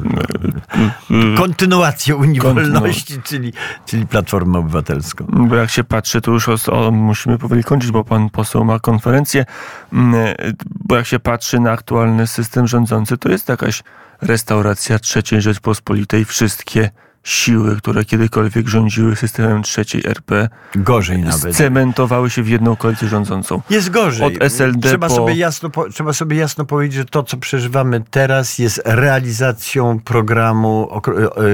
Kontynuację 1.36 2.16
Unii 2.16 2.40
Wolności, 2.40 3.22
czyli, 3.22 3.52
czyli 3.86 4.06
Platformę 4.06 4.58
Obywatelską. 4.58 5.26
Bo 5.48 5.56
jak 5.56 5.70
się 5.70 5.84
patrzy, 5.84 6.20
to 6.20 6.30
już 6.30 6.68
o, 6.68 6.90
musimy 6.90 7.38
powoli 7.38 7.64
kończyć, 7.64 7.90
bo 7.90 8.04
pan 8.04 8.30
poseł 8.30 8.64
ma 8.64 8.78
konferencję. 8.78 9.44
Mm, 9.92 10.34
Bo 10.66 10.96
jak 10.96 11.06
się 11.06 11.18
patrzy 11.18 11.60
na 11.60 11.70
aktualny 11.70 12.26
system 12.26 12.66
rządzący, 12.66 13.18
to 13.18 13.28
jest 13.28 13.48
jakaś 13.48 13.82
restauracja 14.22 14.98
trzeciej 14.98 15.42
Rzeczpospolitej. 15.42 16.24
Wszystkie 16.24 16.90
siły, 17.26 17.76
które 17.76 18.04
kiedykolwiek 18.04 18.68
rządziły 18.68 19.16
systemem 19.16 19.62
trzeciej 19.62 20.02
RP, 20.06 20.48
Gorzej 20.74 21.18
nawet. 21.18 21.56
cementowały 21.56 22.30
się 22.30 22.42
w 22.42 22.48
jedną 22.48 22.76
koalicję 22.76 23.08
rządzącą. 23.08 23.62
Jest 23.70 23.90
gorzej. 23.90 24.26
Od 24.36 24.42
SLD 24.42 24.88
trzeba, 24.88 25.08
po- 25.08 25.14
sobie 25.14 25.34
jasno, 25.34 25.70
po- 25.70 25.88
trzeba 25.88 26.12
sobie 26.12 26.36
jasno 26.36 26.64
powiedzieć, 26.64 26.94
że 26.98 27.04
to, 27.04 27.22
co 27.22 27.36
przeżywamy 27.36 28.02
teraz, 28.10 28.58
jest 28.58 28.82
realizacją 28.84 30.00
programu 30.00 31.00
y, 31.08 31.10
y, 31.42 31.44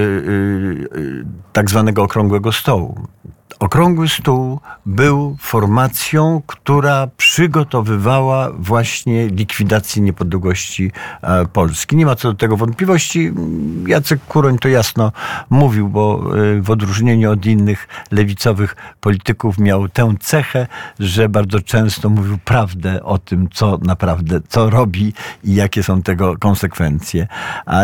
y, 0.98 1.24
tak 1.52 1.70
zwanego 1.70 2.02
Okrągłego 2.02 2.52
Stołu. 2.52 3.06
Okrągły 3.62 4.08
Stół 4.08 4.60
był 4.86 5.36
formacją, 5.40 6.42
która 6.46 7.06
przygotowywała 7.16 8.50
właśnie 8.52 9.28
likwidację 9.28 10.02
niepodległości 10.02 10.92
e, 11.22 11.46
Polski. 11.46 11.96
Nie 11.96 12.06
ma 12.06 12.16
co 12.16 12.32
do 12.32 12.38
tego 12.38 12.56
wątpliwości. 12.56 13.32
Jacek 13.86 14.20
Kuroń 14.28 14.58
to 14.58 14.68
jasno 14.68 15.12
mówił, 15.50 15.88
bo 15.88 16.22
e, 16.56 16.60
w 16.60 16.70
odróżnieniu 16.70 17.30
od 17.30 17.46
innych 17.46 17.88
lewicowych 18.10 18.76
polityków 19.00 19.58
miał 19.58 19.88
tę 19.88 20.14
cechę, 20.20 20.66
że 20.98 21.28
bardzo 21.28 21.60
często 21.60 22.10
mówił 22.10 22.38
prawdę 22.44 23.02
o 23.02 23.18
tym, 23.18 23.48
co 23.52 23.78
naprawdę, 23.82 24.40
co 24.48 24.70
robi 24.70 25.12
i 25.44 25.54
jakie 25.54 25.82
są 25.82 26.02
tego 26.02 26.38
konsekwencje. 26.38 27.26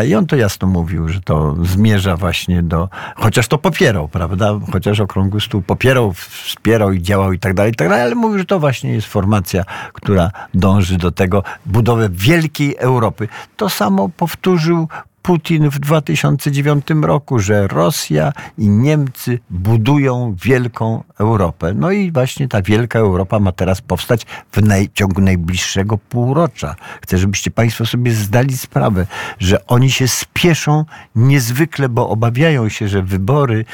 I 0.07 0.15
on 0.15 0.27
to 0.27 0.37
jasno 0.37 0.69
mówił, 0.69 1.09
że 1.09 1.21
to 1.21 1.57
zmierza 1.63 2.17
właśnie 2.17 2.63
do, 2.63 2.89
chociaż 3.17 3.49
to 3.49 3.59
popierał, 3.59 4.09
prawda? 4.09 4.61
Chociaż 4.73 5.01
Okrągły 5.01 5.41
Stół 5.41 5.63
popierał, 5.69 6.13
wspierał 6.13 6.93
i 6.93 7.03
działał 7.03 7.33
i 7.33 7.39
tak 7.39 7.55
dalej, 7.55 7.73
i 7.73 7.75
tak 7.75 7.89
dalej, 7.89 8.03
ale 8.05 8.15
mówił, 8.15 8.39
że 8.39 8.45
to 8.45 8.61
właśnie 8.61 8.93
jest 8.93 9.07
formacja, 9.07 9.65
która 9.93 10.31
dąży 10.55 10.97
do 10.97 11.11
tego, 11.11 11.43
budowy 11.67 12.09
wielkiej 12.13 12.77
Europy. 12.79 13.29
To 13.57 13.69
samo 13.69 14.09
powtórzył 14.09 14.89
Putin 15.23 15.71
w 15.71 15.79
2009 15.79 16.87
roku, 17.03 17.39
że 17.39 17.67
Rosja 17.69 18.33
i 18.59 18.69
Niemcy 18.69 19.39
budują 19.51 20.37
wielką 20.45 21.03
Europę. 21.19 21.73
No 21.75 21.91
i 21.91 22.13
właśnie 22.13 22.49
ta 22.49 22.63
wielka 22.63 22.99
Europa 22.99 23.39
ma 23.39 23.53
teraz 23.53 23.81
powstać 23.81 24.27
w 24.53 24.63
naj, 24.63 24.89
ciągu 24.95 25.21
najbliższego 25.21 25.99
półrocza. 25.99 26.75
Chcę, 27.03 27.19
żebyście 27.19 27.51
Państwo 27.51 27.87
sobie 27.87 28.13
zdali 28.13 28.57
sprawę, 28.57 29.07
że 29.39 29.67
oni 29.67 29.91
się 29.91 30.09
spieszą 30.09 30.85
niezwykle, 31.17 31.89
bo 31.89 32.09
obawiają 32.09 32.69
się, 32.69 32.89
że 32.89 33.03
wybory 33.03 33.65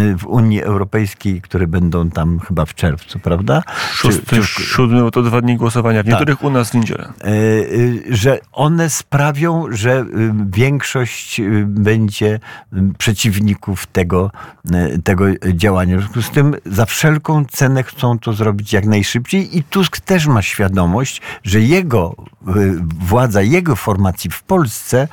y, 0.00 0.16
w 0.16 0.26
Unii 0.26 0.62
Europejskiej, 0.62 1.40
które 1.40 1.66
będą 1.66 2.10
tam 2.10 2.38
chyba 2.38 2.64
w 2.64 2.74
czerwcu, 2.74 3.18
prawda? 3.18 3.62
Szósty, 3.92 4.36
czy- 4.36 4.42
siódmy, 4.62 5.10
to 5.10 5.22
dwa 5.22 5.40
dni 5.40 5.56
głosowania. 5.56 6.02
W 6.02 6.06
Tak. 6.06 6.10
niektórych 6.10 6.44
u 6.44 6.50
nas 6.50 6.70
w 6.70 6.74
niedzielę. 6.74 7.12
e, 7.24 7.28
y, 7.30 8.02
że 8.10 8.38
one 8.52 8.90
sprawią, 8.90 9.66
że 9.70 10.00
y, 10.00 10.04
większość 10.98 11.40
y, 11.40 11.64
będzie 11.66 12.40
y, 12.72 12.78
przeciwników 12.98 13.86
tego, 13.86 14.30
y, 14.94 15.02
tego 15.02 15.24
działania. 15.54 15.96
W 15.96 16.00
związku 16.00 16.22
z 16.22 16.30
tym 16.30 16.54
za 16.66 16.86
wszelką 16.86 17.44
cenę 17.44 17.82
chcą 17.82 18.18
to 18.18 18.32
zrobić 18.32 18.72
jak 18.72 18.86
najszybciej 18.86 19.58
i 19.58 19.62
Tusk 19.62 20.00
też 20.00 20.26
ma 20.26 20.42
świadomość, 20.42 21.20
że 21.44 21.60
jego 21.60 22.14
władza, 23.00 23.42
jego 23.42 23.76
formacji 23.76 24.30
w 24.30 24.42
Polsce 24.42 25.08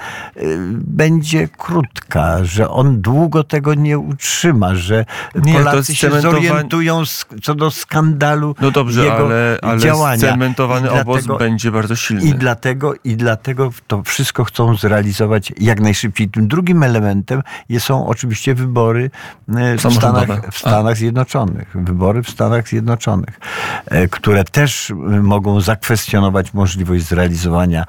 będzie 0.72 1.48
krótka, 1.48 2.44
że 2.44 2.70
on 2.70 3.02
długo 3.02 3.44
tego 3.44 3.74
nie 3.74 4.00
utrzyma, 4.00 4.76
że 4.76 5.06
Nie, 5.36 5.54
Polacy 5.54 5.96
się 5.96 6.22
zorientują 6.22 7.04
co 7.44 7.56
do 7.56 7.72
skandalu 7.72 8.56
No 8.62 8.72
dobrze, 8.72 9.04
jego 9.04 9.16
ale, 9.26 9.58
ale 9.62 9.80
działania. 9.80 10.18
cementowany 10.32 10.88
I 10.88 10.90
obóz 10.90 11.04
dlatego- 11.06 11.38
będzie 11.38 11.72
bardzo 11.72 11.96
silny. 11.96 12.24
i 12.24 12.34
dlatego, 12.36 12.94
I 13.04 13.16
dlatego 13.16 13.72
to 13.88 14.04
wszystko 14.04 14.44
chcą 14.44 14.76
zrealizować 14.76 15.54
jak 15.70 15.80
najszybciej. 15.80 16.30
Tym 16.30 16.48
drugim 16.48 16.84
elementem 16.84 17.42
jest- 17.70 17.90
są 17.90 18.08
oczywiście 18.08 18.56
wybory 18.56 19.12
e, 19.56 19.78
w. 19.78 19.94
Stanach, 19.94 20.52
w 20.52 20.58
Stanach 20.58 20.98
Zjednoczonych. 20.98 21.72
Wybory 21.76 22.24
w 22.24 22.30
Stanach 22.30 22.68
Zjednoczonych, 22.68 23.40
e, 23.86 24.08
które 24.08 24.44
też 24.44 24.92
e, 24.92 24.94
mogą 25.22 25.62
zakwestionować 25.62 26.54
możliwość 26.54 27.06
zrealizowania 27.06 27.86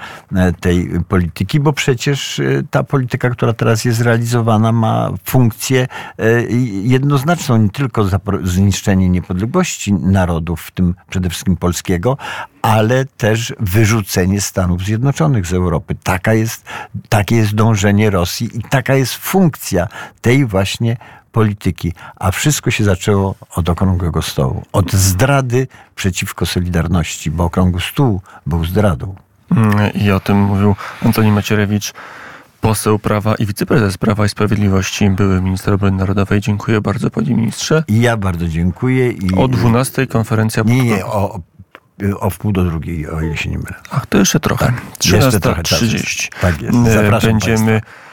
tej 0.61 0.90
polityki, 1.09 1.61
bo 1.61 1.73
przecież 1.73 2.40
ta 2.71 2.83
polityka, 2.83 3.31
która 3.31 3.53
teraz 3.53 3.85
jest 3.85 4.01
realizowana, 4.01 4.73
ma 4.73 5.11
funkcję 5.25 5.87
jednoznaczną, 6.83 7.57
nie 7.57 7.71
tylko 7.71 8.05
zniszczenie 8.43 9.09
niepodległości 9.09 9.93
narodów, 9.93 10.61
w 10.62 10.71
tym 10.71 10.95
przede 11.11 11.31
wszystkim 11.31 11.57
polskiego, 11.57 12.16
ale 12.62 13.05
też 13.05 13.55
wyrzucenie 13.61 14.40
Stanów 14.40 14.83
Zjednoczonych 14.83 15.46
z 15.46 15.53
Europy. 15.53 15.96
Taka 16.03 16.35
jest, 16.35 16.64
takie 17.09 17.37
jest 17.37 17.55
dążenie 17.55 18.11
Rosji 18.11 18.59
i 18.59 18.62
taka 18.62 18.94
jest 18.94 19.14
funkcja 19.14 19.88
tej 20.20 20.46
właśnie 20.46 20.96
polityki. 21.33 21.92
A 22.16 22.31
wszystko 22.31 22.70
się 22.70 22.85
zaczęło 22.85 23.35
od 23.57 23.68
Okrągłego 23.68 24.23
Stołu. 24.23 24.62
Od 24.73 24.92
zdrady 24.92 25.66
przeciwko 25.94 26.46
Solidarności, 26.46 27.31
bo 27.31 27.44
Okrągły 27.44 27.81
Stół 27.81 28.20
był 28.46 28.64
zdradą. 28.64 29.14
Mm, 29.51 29.92
I 29.94 30.11
o 30.11 30.20
tym 30.20 30.37
mówił 30.37 30.77
Antoni 31.05 31.33
Macierewicz, 31.33 31.92
poseł 32.61 32.99
Prawa 32.99 33.35
i 33.35 33.46
wiceprezes 33.46 33.99
Prawa 33.99 34.27
i 34.27 34.29
Sprawiedliwości, 34.29 35.11
były 35.11 35.40
minister 35.42 35.75
obrony 35.75 35.96
narodowej. 35.96 36.40
Dziękuję 36.40 36.81
bardzo, 36.81 37.11
panie 37.11 37.35
ministrze. 37.35 37.85
I 37.88 38.01
ja 38.01 38.16
bardzo 38.16 38.49
dziękuję. 38.49 39.12
I 39.12 39.35
O 39.35 39.49
12 39.49 40.07
konferencja 40.07 40.62
Nie, 40.66 40.85
nie, 40.85 41.07
o, 41.07 41.40
o 42.21 42.31
wpół 42.31 42.53
do 42.53 42.65
drugiej, 42.65 43.09
o 43.09 43.21
ile 43.21 43.37
się 43.37 43.51
nie 43.51 43.59
mylę. 43.59 43.75
Ach, 43.91 44.07
to 44.07 44.19
jeszcze 44.19 44.41
trochę. 44.41 44.67
Tak, 44.67 44.83
jeszcze 45.13 45.41
trochę 45.41 45.63
czasu 45.63 45.85
13.30. 45.85 45.93
jest. 45.93 46.31
Tak 46.41 46.63
jest. 46.63 46.79
Zapraszam 46.79 47.31
Będziemy 47.31 47.73
państwa. 47.81 48.10